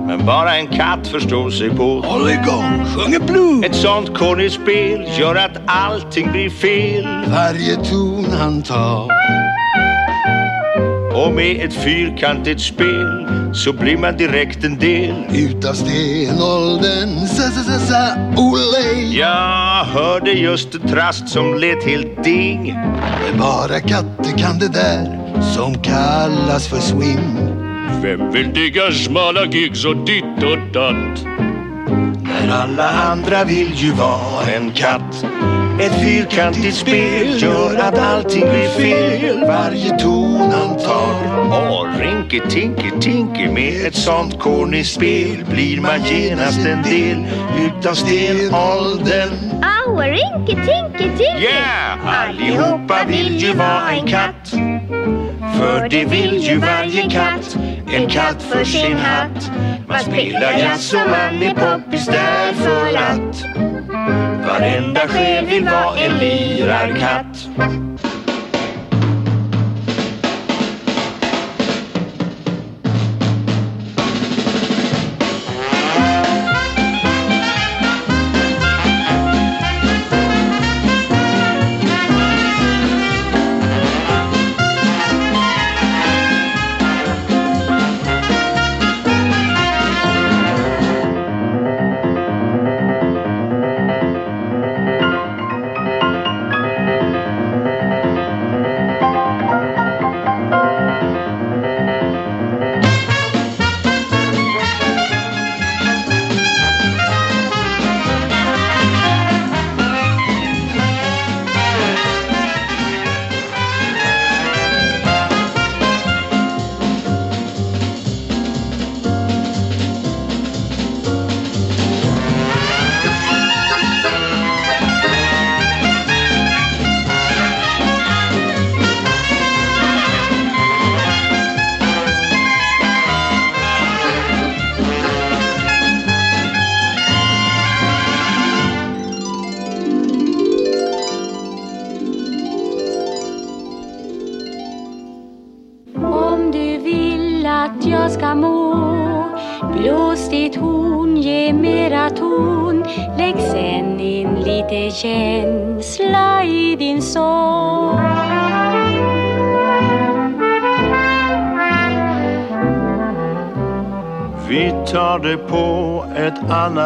[0.07, 2.01] Men bara en katt förstår sig på.
[2.01, 7.07] Håll igång, sjunger blues Ett sånt kornespel gör att allting blir fel.
[7.26, 9.09] Varje ton han tar
[11.14, 15.14] Och med ett fyrkantigt spel så blir man direkt en del.
[15.34, 22.24] Utav stenåldern sa sa sa sa olej Jag hörde just ett trast som lät helt
[22.24, 22.74] ding.
[23.24, 25.18] Men bara katter kan det där
[25.54, 27.52] som kallas för swing
[28.02, 31.24] Vem vill digga smala gigs och ditt och datt?
[32.22, 35.24] När alla andra vill ju vara en katt
[35.81, 39.47] Ett fyrkantigt spel gör att allting blir fel.
[39.47, 46.66] Varje ton han tar Åh, rinke tinke tinke med ett sånt kornispel blir man genast
[46.66, 47.27] en del
[47.66, 49.31] utav stenåldern.
[49.87, 51.43] Au, rinke, tinke, tinke.
[51.43, 52.29] Yeah!
[52.29, 54.49] Allihopa vill ju vara en katt.
[55.59, 57.57] För det vill ju varje katt.
[57.93, 59.51] En katt för sin hatt.
[59.89, 63.72] Man spelar jazz och man är poppis därför att
[64.46, 67.48] varenda själ vill vara en lirarkatt.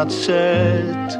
[0.07, 1.17] Annat sätt.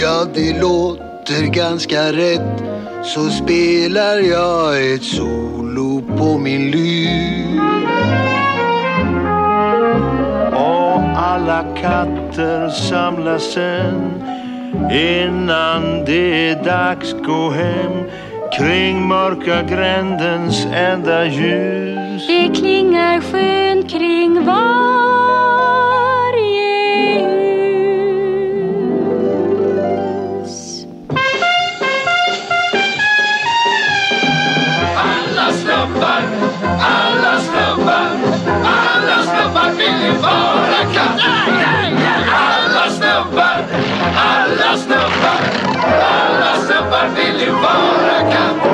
[0.00, 2.62] Ja, det låter ganska rätt.
[3.04, 7.60] Så spelar jag ett solo på min lur
[10.52, 14.22] Och alla katter samlas sen.
[14.92, 17.92] Innan det är dags gå hem.
[18.58, 22.26] Kring mörka grändens enda ljus.
[22.26, 25.33] Det klingar skönt kring varje
[44.76, 45.40] snubbar,
[45.84, 48.73] alla snubbar vill ju vara katt.